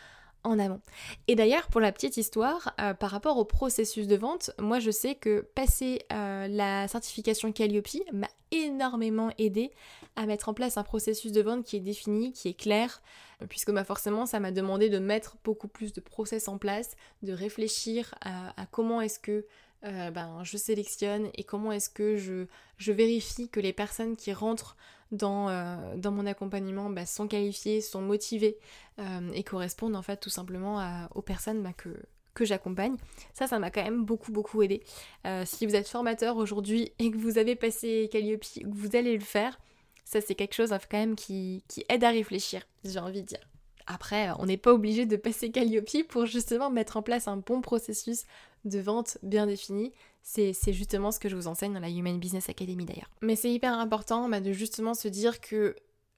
amont. 0.54 0.82
Et 1.28 1.36
d'ailleurs, 1.36 1.68
pour 1.68 1.82
la 1.82 1.92
petite 1.92 2.18
histoire, 2.18 2.74
euh, 2.80 2.94
par 2.94 3.12
rapport 3.12 3.38
au 3.38 3.46
processus 3.46 4.08
de 4.08 4.16
vente, 4.16 4.52
moi 4.60 4.80
je 4.80 4.92
sais 4.92 5.16
que 5.16 5.42
passer 5.56 6.06
euh, 6.12 6.48
la 6.48 6.88
certification 6.88 7.52
Calliope 7.52 7.88
m'a 8.12 8.30
énormément 8.52 9.32
aidé 9.38 9.72
à 10.16 10.26
mettre 10.26 10.50
en 10.50 10.54
place 10.54 10.78
un 10.78 10.84
processus 10.84 11.32
de 11.32 11.42
vente 11.42 11.66
qui 11.66 11.78
est 11.78 11.82
défini, 11.82 12.32
qui 12.32 12.50
est 12.50 12.60
clair, 12.60 13.02
puisque 13.50 13.72
bah, 13.72 13.84
forcément 13.84 14.26
ça 14.26 14.40
m'a 14.40 14.52
demandé 14.52 14.90
de 14.90 15.00
mettre 15.00 15.38
beaucoup 15.44 15.68
plus 15.68 15.94
de 15.94 16.02
process 16.02 16.48
en 16.48 16.58
place, 16.58 16.96
de 17.24 17.34
réfléchir 17.34 18.16
à, 18.22 18.66
comment 18.72 19.02
est-ce 19.02 19.20
que 19.20 19.46
euh, 19.84 20.10
ben, 20.12 20.44
je 20.44 20.58
sélectionne 20.58 21.30
et 21.36 21.44
comment 21.44 21.72
est-ce 21.72 21.90
que 21.90 22.18
je, 22.18 22.92
vérifie 22.92 23.50
que 23.50 23.60
les 23.60 23.74
personnes 23.74 24.16
qui 24.16 24.34
rentrent 24.34 24.76
dans, 25.12 25.50
euh, 25.50 25.96
dans 25.96 26.12
mon 26.12 26.26
accompagnement 26.26 26.90
bah, 26.90 27.06
sont 27.06 27.28
qualifiées, 27.28 27.82
sont 27.82 28.02
motivées 28.02 28.58
euh, 29.00 29.32
et 29.34 29.44
correspondent 29.44 29.96
en 29.96 30.02
fait 30.02 30.18
tout 30.18 30.30
simplement 30.30 31.08
aux 31.16 31.22
personnes 31.22 31.64
bah, 31.64 31.74
que, 31.74 31.90
que 32.34 32.46
j'accompagne. 32.46 32.96
Ça, 33.34 33.48
ça 33.48 33.60
m'a 33.60 33.72
quand 33.72 33.84
même 33.84 34.06
beaucoup 34.06 34.32
beaucoup 34.32 34.62
aidé. 34.62 34.84
Euh, 35.26 35.44
si 35.46 35.66
vous 35.66 35.76
êtes 35.76 35.88
formateur 35.88 36.38
aujourd'hui 36.38 36.92
et 37.00 37.12
que 37.12 37.18
vous 37.18 37.38
avez 37.38 37.56
passé 37.56 38.10
Calliope, 38.12 38.42
que 38.42 38.68
vous 38.68 38.96
allez 38.96 39.14
le 39.14 39.24
faire, 39.24 39.60
ça 40.06 40.22
c'est 40.22 40.36
quelque 40.36 40.54
chose 40.54 40.72
hein, 40.72 40.80
quand 40.90 40.98
même 40.98 41.16
qui, 41.16 41.64
qui 41.68 41.84
aide 41.90 42.04
à 42.04 42.10
réfléchir, 42.10 42.64
j'ai 42.84 43.00
envie 43.00 43.22
de 43.22 43.28
dire. 43.28 43.50
Après, 43.90 44.30
on 44.38 44.46
n'est 44.46 44.58
pas 44.58 44.74
obligé 44.74 45.06
de 45.06 45.16
passer 45.16 45.50
Calliope 45.50 46.08
pour 46.10 46.26
justement 46.26 46.70
mettre 46.70 46.98
en 46.98 47.02
place 47.02 47.28
un 47.28 47.38
bon 47.38 47.62
processus 47.62 48.26
de 48.66 48.80
vente 48.80 49.18
bien 49.24 49.48
défini. 49.48 49.94
C'est 50.30 50.74
justement 50.74 51.12
ce 51.12 51.20
que 51.20 51.30
je 51.30 51.38
vous 51.38 51.48
enseigne 51.48 51.74
dans 51.74 51.80
la 51.80 51.90
Human 51.90 52.20
Business 52.20 52.50
Academy 52.50 52.84
d'ailleurs. 52.84 53.10
Mais 53.22 53.38
c'est 53.38 53.50
hyper 53.50 53.74
important 53.74 54.28
bah, 54.28 54.42
de 54.42 54.52
justement 54.52 54.94
se 54.94 55.08
dire 55.08 55.40
que 55.40 55.74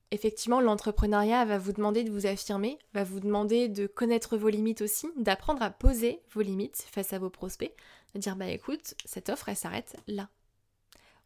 effectivement 0.09 0.61
l'entrepreneuriat 0.61 1.45
va 1.45 1.59
vous 1.59 1.73
demander 1.73 2.03
de 2.03 2.09
vous 2.09 2.25
affirmer, 2.25 2.79
va 2.93 3.03
vous 3.03 3.19
demander 3.19 3.69
de 3.69 3.85
connaître 3.85 4.35
vos 4.35 4.49
limites 4.49 4.81
aussi, 4.81 5.07
d'apprendre 5.15 5.61
à 5.61 5.69
poser 5.69 6.21
vos 6.31 6.41
limites 6.41 6.87
face 6.91 7.13
à 7.13 7.19
vos 7.19 7.29
prospects, 7.29 7.75
de 8.15 8.19
dire 8.19 8.35
bah 8.35 8.47
écoute, 8.47 8.95
cette 9.05 9.29
offre 9.29 9.49
elle 9.49 9.55
s'arrête 9.55 9.95
là. 10.07 10.27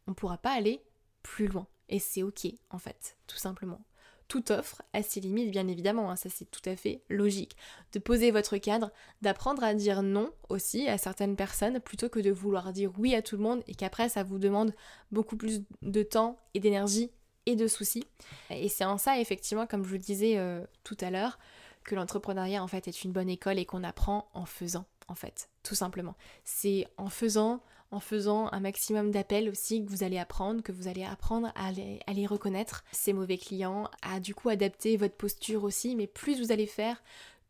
On 0.06 0.10
ne 0.10 0.14
pourra 0.14 0.36
pas 0.36 0.52
aller 0.52 0.82
plus 1.22 1.48
loin. 1.48 1.66
Et 1.88 1.98
c'est 1.98 2.22
ok 2.22 2.46
en 2.68 2.78
fait, 2.78 3.16
tout 3.26 3.38
simplement 3.38 3.80
toute 4.28 4.50
offre 4.50 4.82
a 4.92 5.02
ses 5.02 5.20
limites, 5.20 5.50
bien 5.50 5.68
évidemment, 5.68 6.10
hein, 6.10 6.16
ça 6.16 6.28
c'est 6.28 6.50
tout 6.50 6.62
à 6.68 6.76
fait 6.76 7.02
logique. 7.08 7.56
De 7.92 7.98
poser 7.98 8.30
votre 8.30 8.56
cadre, 8.56 8.90
d'apprendre 9.22 9.62
à 9.62 9.74
dire 9.74 10.02
non 10.02 10.30
aussi 10.48 10.88
à 10.88 10.98
certaines 10.98 11.36
personnes 11.36 11.80
plutôt 11.80 12.08
que 12.08 12.20
de 12.20 12.30
vouloir 12.30 12.72
dire 12.72 12.92
oui 12.98 13.14
à 13.14 13.22
tout 13.22 13.36
le 13.36 13.42
monde 13.42 13.62
et 13.66 13.74
qu'après 13.74 14.08
ça 14.08 14.22
vous 14.22 14.38
demande 14.38 14.74
beaucoup 15.12 15.36
plus 15.36 15.62
de 15.82 16.02
temps 16.02 16.38
et 16.54 16.60
d'énergie 16.60 17.10
et 17.46 17.56
de 17.56 17.66
soucis. 17.66 18.04
Et 18.50 18.68
c'est 18.68 18.84
en 18.84 18.98
ça, 18.98 19.20
effectivement, 19.20 19.66
comme 19.66 19.84
je 19.84 19.88
vous 19.88 19.94
le 19.94 20.00
disais 20.00 20.38
euh, 20.38 20.64
tout 20.82 20.96
à 21.00 21.10
l'heure, 21.10 21.38
que 21.84 21.94
l'entrepreneuriat 21.94 22.62
en 22.62 22.68
fait 22.68 22.88
est 22.88 23.04
une 23.04 23.12
bonne 23.12 23.28
école 23.28 23.58
et 23.58 23.66
qu'on 23.66 23.84
apprend 23.84 24.28
en 24.32 24.46
faisant, 24.46 24.86
en 25.08 25.14
fait, 25.14 25.50
tout 25.62 25.74
simplement. 25.74 26.16
C'est 26.44 26.86
en 26.96 27.10
faisant, 27.10 27.62
en 27.90 28.00
faisant 28.00 28.48
un 28.52 28.60
maximum 28.60 29.10
d'appels 29.10 29.48
aussi 29.48 29.84
que 29.84 29.90
vous 29.90 30.02
allez 30.02 30.18
apprendre, 30.18 30.62
que 30.62 30.72
vous 30.72 30.88
allez 30.88 31.04
apprendre 31.04 31.52
à 31.54 31.70
les, 31.72 32.26
reconnaître, 32.26 32.84
ces 32.92 33.12
mauvais 33.12 33.38
clients, 33.38 33.88
à 34.02 34.20
du 34.20 34.34
coup 34.34 34.48
adapter 34.48 34.96
votre 34.96 35.14
posture 35.14 35.64
aussi, 35.64 35.94
mais 35.94 36.06
plus 36.06 36.40
vous 36.40 36.52
allez 36.52 36.66
faire, 36.66 37.02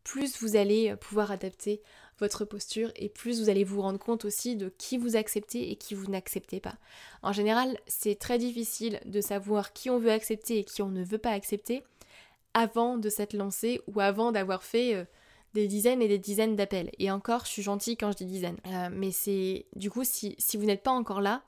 plus 0.03 0.41
vous 0.41 0.57
allez 0.57 0.95
pouvoir 0.97 1.31
adapter 1.31 1.81
votre 2.19 2.45
posture 2.45 2.93
et 2.97 3.09
plus 3.09 3.41
vous 3.41 3.49
allez 3.49 3.65
vous 3.65 3.81
rendre 3.81 3.99
compte 3.99 4.25
aussi 4.25 4.57
de 4.57 4.73
qui 4.79 4.99
vous 4.99 5.17
acceptez 5.17 5.71
et 5.71 5.77
qui 5.77 5.95
vous 5.95 6.11
n'acceptez 6.11 6.61
pas. 6.61 6.77
En 7.23 7.33
général, 7.33 7.79
c'est 7.87 8.19
très 8.19 8.39
difficile 8.39 9.01
de 9.05 9.21
savoir 9.21 9.73
qui 9.73 9.91
on 9.91 9.99
veut 9.99 10.13
accepter 10.13 10.59
et 10.59 10.65
qui 10.65 10.83
on 10.83 10.91
ne 10.91 11.03
veut 11.03 11.19
pas 11.19 11.31
accepter 11.31 11.83
avant 12.53 12.99
de 12.99 13.09
s'être 13.09 13.35
lancé 13.35 13.81
ou 13.89 14.01
avant 14.01 14.31
d'avoir 14.31 14.63
fait 14.63 14.95
euh, 14.95 15.05
des 15.55 15.69
dizaines 15.69 16.03
et 16.03 16.09
des 16.09 16.19
dizaines 16.19 16.57
d'appels. 16.57 16.91
Et 16.99 17.11
encore, 17.11 17.45
je 17.45 17.51
suis 17.51 17.63
gentille 17.63 17.97
quand 17.97 18.13
je 18.13 18.19
dis 18.19 18.27
dizaines. 18.27 18.59
Euh, 18.67 18.89
mais 18.93 19.13
c'est 19.13 19.67
du 19.77 19.91
coup, 19.91 20.03
si, 20.05 20.37
vous 20.55 20.65
n'êtes 20.65 20.83
pas 20.83 20.91
encore 20.91 21.21
là, 21.21 21.43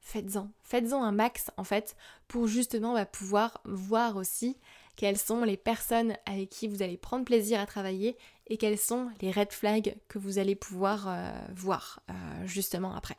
faites-en. 0.00 0.50
Faites-en 0.64 1.02
un 1.02 1.12
max 1.12 1.50
en 1.56 1.64
fait 1.64 1.96
pour 2.28 2.46
justement 2.46 2.92
bah, 2.92 3.06
pouvoir 3.06 3.60
voir 3.64 4.16
aussi 4.16 4.58
quelles 4.96 5.18
sont 5.18 5.42
les 5.42 5.56
personnes 5.56 6.16
avec 6.26 6.50
qui 6.50 6.68
vous 6.68 6.82
allez 6.82 6.96
prendre 6.96 7.24
plaisir 7.24 7.58
à 7.58 7.66
travailler 7.66 8.16
et 8.48 8.58
quels 8.58 8.78
sont 8.78 9.08
les 9.22 9.30
red 9.30 9.52
flags 9.52 9.96
que 10.08 10.18
vous 10.18 10.38
allez 10.38 10.54
pouvoir 10.54 11.08
euh, 11.08 11.32
voir 11.54 12.00
euh, 12.10 12.46
justement 12.46 12.94
après. 12.94 13.16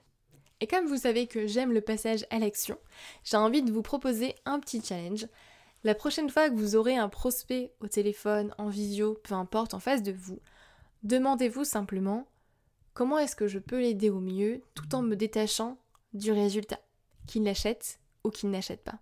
Et 0.61 0.67
comme 0.67 0.85
vous 0.85 0.97
savez 0.97 1.27
que 1.27 1.47
j'aime 1.47 1.73
le 1.73 1.81
passage 1.81 2.25
à 2.29 2.39
l'action, 2.39 2.77
j'ai 3.23 3.37
envie 3.37 3.61
de 3.61 3.71
vous 3.71 3.81
proposer 3.81 4.35
un 4.45 4.59
petit 4.59 4.81
challenge. 4.81 5.27
La 5.85 5.93
prochaine 5.93 6.31
fois 6.31 6.49
que 6.49 6.55
vous 6.55 6.75
aurez 6.75 6.97
un 6.97 7.09
prospect 7.09 7.71
au 7.79 7.87
téléphone, 7.87 8.55
en 8.57 8.69
visio, 8.69 9.13
peu 9.21 9.35
importe, 9.35 9.75
en 9.75 9.79
face 9.79 10.01
de 10.01 10.11
vous, 10.11 10.39
demandez-vous 11.03 11.63
simplement 11.63 12.27
comment 12.95 13.19
est-ce 13.19 13.35
que 13.35 13.47
je 13.47 13.59
peux 13.59 13.79
l'aider 13.79 14.09
au 14.09 14.19
mieux 14.19 14.63
tout 14.73 14.95
en 14.95 15.03
me 15.03 15.15
détachant 15.15 15.77
du 16.13 16.31
résultat, 16.31 16.79
qu'il 17.27 17.43
l'achète 17.43 17.99
ou 18.23 18.31
qu'il 18.31 18.49
n'achète 18.49 18.83
pas. 18.83 18.97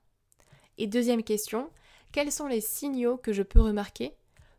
Et 0.77 0.87
deuxième 0.87 1.23
question, 1.23 1.69
quels 2.11 2.33
sont 2.33 2.47
les 2.47 2.59
signaux 2.59 3.15
que 3.15 3.31
je 3.31 3.43
peux 3.43 3.61
remarquer 3.61 4.17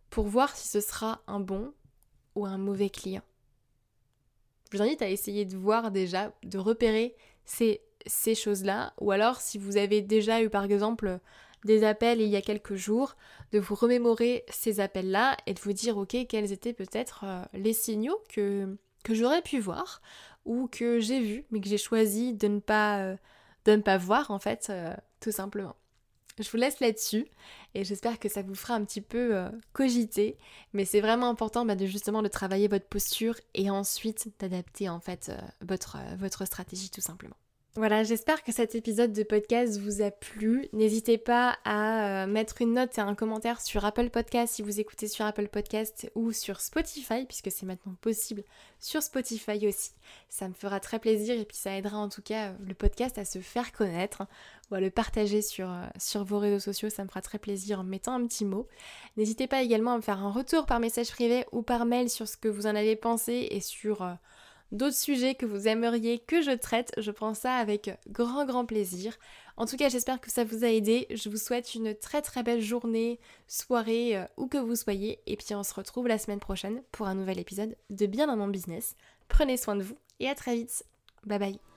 pour 0.09 0.25
voir 0.25 0.57
si 0.57 0.67
ce 0.67 0.81
sera 0.81 1.21
un 1.27 1.41
bon 1.41 1.75
ou 2.37 2.47
un 2.47 2.57
mauvais 2.57 2.89
client? 2.89 3.23
Je 4.73 4.79
vous 4.79 4.83
invite 4.83 5.03
à 5.03 5.11
essayer 5.11 5.45
de 5.45 5.59
voir 5.59 5.91
déjà, 5.91 6.33
de 6.43 6.57
repérer 6.57 7.17
ces, 7.45 7.83
ces 8.07 8.35
choses-là, 8.35 8.95
ou 8.99 9.11
alors 9.11 9.43
si 9.43 9.59
vous 9.59 9.77
avez 9.77 10.01
déjà 10.01 10.43
eu 10.43 10.49
par 10.49 10.65
exemple 10.65 11.21
des 11.65 11.85
appels 11.85 12.21
il 12.21 12.29
y 12.29 12.37
a 12.37 12.43
quelques 12.43 12.75
jours, 12.75 13.17
de 13.53 13.59
vous 13.59 13.75
remémorer 13.75 14.45
ces 14.49 14.81
appels-là 14.81 15.37
et 15.47 15.55
de 15.55 15.61
vous 15.61 15.73
dire 15.73 15.97
ok 15.97 16.17
quels 16.29 16.53
étaient 16.53 16.73
peut-être 16.73 17.25
euh, 17.25 17.43
les 17.55 17.73
signaux 17.73 18.21
que, 18.29 18.77
que 19.03 19.15
j'aurais 19.15 19.43
pu 19.43 19.61
voir 19.61 20.01
ou 20.45 20.69
que 20.69 21.01
j'ai 21.01 21.21
vu 21.21 21.45
mais 21.51 21.61
que 21.61 21.69
j'ai 21.69 21.79
choisi 21.79 22.35
de 22.35 22.49
ne 22.49 22.61
pas, 22.61 22.99
euh, 22.99 23.17
de 23.65 23.73
ne 23.73 23.83
pas 23.83 23.99
voir 23.99 24.31
en 24.31 24.39
fait 24.39 24.69
euh, 24.71 24.95
tout 25.21 25.33
simplement. 25.33 25.77
Je 26.41 26.51
vous 26.51 26.57
laisse 26.57 26.81
là-dessus 26.81 27.27
et 27.75 27.85
j'espère 27.85 28.19
que 28.19 28.29
ça 28.29 28.43
vous 28.43 28.57
fera 28.57 28.75
un 28.75 28.85
petit 28.85 29.01
peu 29.01 29.45
cogiter. 29.73 30.37
Mais 30.73 30.85
c'est 30.85 31.01
vraiment 31.01 31.29
important 31.29 31.65
bah, 31.65 31.77
de 31.77 31.87
justement 31.87 32.23
de 32.23 32.29
travailler 32.29 32.67
votre 32.67 32.89
posture 32.89 33.37
et 33.55 33.71
ensuite 33.71 34.33
d'adapter 34.41 34.89
en 34.89 34.99
fait 34.99 35.31
votre, 35.61 35.99
votre 36.19 36.45
stratégie 36.45 36.91
tout 36.91 37.01
simplement. 37.01 37.37
Voilà, 37.77 38.05
j'espère 38.05 38.45
que 38.45 38.53
cet 38.53 38.77
épisode 38.77 39.13
de 39.13 39.25
podcast 39.25 39.81
vous 39.81 40.01
a 40.01 40.13
plu. 40.13 40.69
N'hésitez 40.73 41.19
pas 41.19 41.59
à 41.65 42.23
euh, 42.23 42.27
mettre 42.29 42.63
une 42.63 42.75
note 42.75 42.97
et 42.97 43.01
un 43.01 43.17
commentaire 43.17 43.61
sur 43.61 43.85
Apple 43.85 44.11
Podcast 44.11 44.55
si 44.55 44.63
vous 44.63 44.79
écoutez 44.79 45.09
sur 45.09 45.25
Apple 45.25 45.49
Podcast 45.49 46.09
ou 46.15 46.31
sur 46.31 46.61
Spotify, 46.61 47.27
puisque 47.27 47.51
c'est 47.51 47.67
maintenant 47.67 47.97
possible 48.01 48.45
sur 48.79 49.03
Spotify 49.03 49.67
aussi. 49.67 49.91
Ça 50.29 50.47
me 50.47 50.55
fera 50.55 50.79
très 50.79 51.01
plaisir 51.01 51.37
et 51.37 51.45
puis 51.45 51.57
ça 51.57 51.77
aidera 51.77 51.99
en 51.99 52.09
tout 52.09 52.23
cas 52.23 52.51
euh, 52.51 52.55
le 52.65 52.75
podcast 52.75 53.19
à 53.19 53.25
se 53.25 53.41
faire 53.41 53.73
connaître 53.73 54.23
ou 54.71 54.77
à 54.77 54.81
le 54.81 54.91
partager 54.91 55.43
sur, 55.43 55.69
euh, 55.69 55.83
sur 55.99 56.23
vos 56.23 56.39
réseaux 56.39 56.61
sociaux. 56.61 56.91
Ça 56.91 57.03
me 57.03 57.09
fera 57.09 57.23
très 57.23 57.41
plaisir 57.41 57.81
en 57.81 57.85
mettant 57.85 58.15
un 58.15 58.25
petit 58.25 58.45
mot. 58.45 58.69
N'hésitez 59.17 59.49
pas 59.49 59.63
également 59.63 59.95
à 59.95 59.97
me 59.97 60.03
faire 60.03 60.23
un 60.23 60.31
retour 60.31 60.67
par 60.67 60.79
message 60.79 61.11
privé 61.11 61.45
ou 61.51 61.63
par 61.63 61.87
mail 61.87 62.09
sur 62.09 62.29
ce 62.29 62.37
que 62.37 62.47
vous 62.47 62.69
en 62.69 62.77
avez 62.77 62.95
pensé 62.95 63.49
et 63.51 63.59
sur 63.59 64.07
d'autres 64.75 64.97
sujets 64.97 65.35
que 65.35 65.47
vous 65.47 65.67
aimeriez 65.69 66.19
que 66.19 66.43
je 66.43 66.51
traite, 66.51 66.93
je 66.99 67.11
prends 67.11 67.35
ça 67.35 67.55
avec 67.57 67.91
grand 68.09 68.45
grand 68.45 68.67
plaisir. 68.67 69.17
En 69.57 69.67
tout 69.67 69.77
cas, 69.77 69.89
j'espère 69.89 70.21
que 70.21 70.31
ça 70.31 70.45
vous 70.45 70.65
a 70.65 70.69
aidé. 70.69 71.07
Je 71.11 71.29
vous 71.29 71.37
souhaite 71.37 71.75
une 71.75 71.95
très 71.95 72.23
très 72.23 72.43
belle 72.43 72.61
journée, 72.61 73.21
soirée, 73.47 74.17
euh, 74.17 74.25
où 74.37 74.49
que 74.49 74.59
vous 74.59 74.77
soyez. 74.77 75.21
Et 75.27 75.37
puis 75.37 75.55
on 75.55 75.63
se 75.63 75.75
retrouve 75.75 76.09
la 76.09 76.19
semaine 76.19 76.41
prochaine 76.41 76.83
pour 76.93 77.07
un 77.07 77.15
nouvel 77.15 77.39
épisode 77.39 77.77
de 77.91 78.07
Bien 78.07 78.27
dans 78.27 78.37
mon 78.37 78.49
business. 78.49 78.97
Prenez 79.29 79.57
soin 79.57 79.77
de 79.77 79.83
vous 79.83 79.97
et 80.21 80.29
à 80.29 80.35
très 80.35 80.57
vite. 80.57 80.85
Bye 81.25 81.39
bye. 81.39 81.74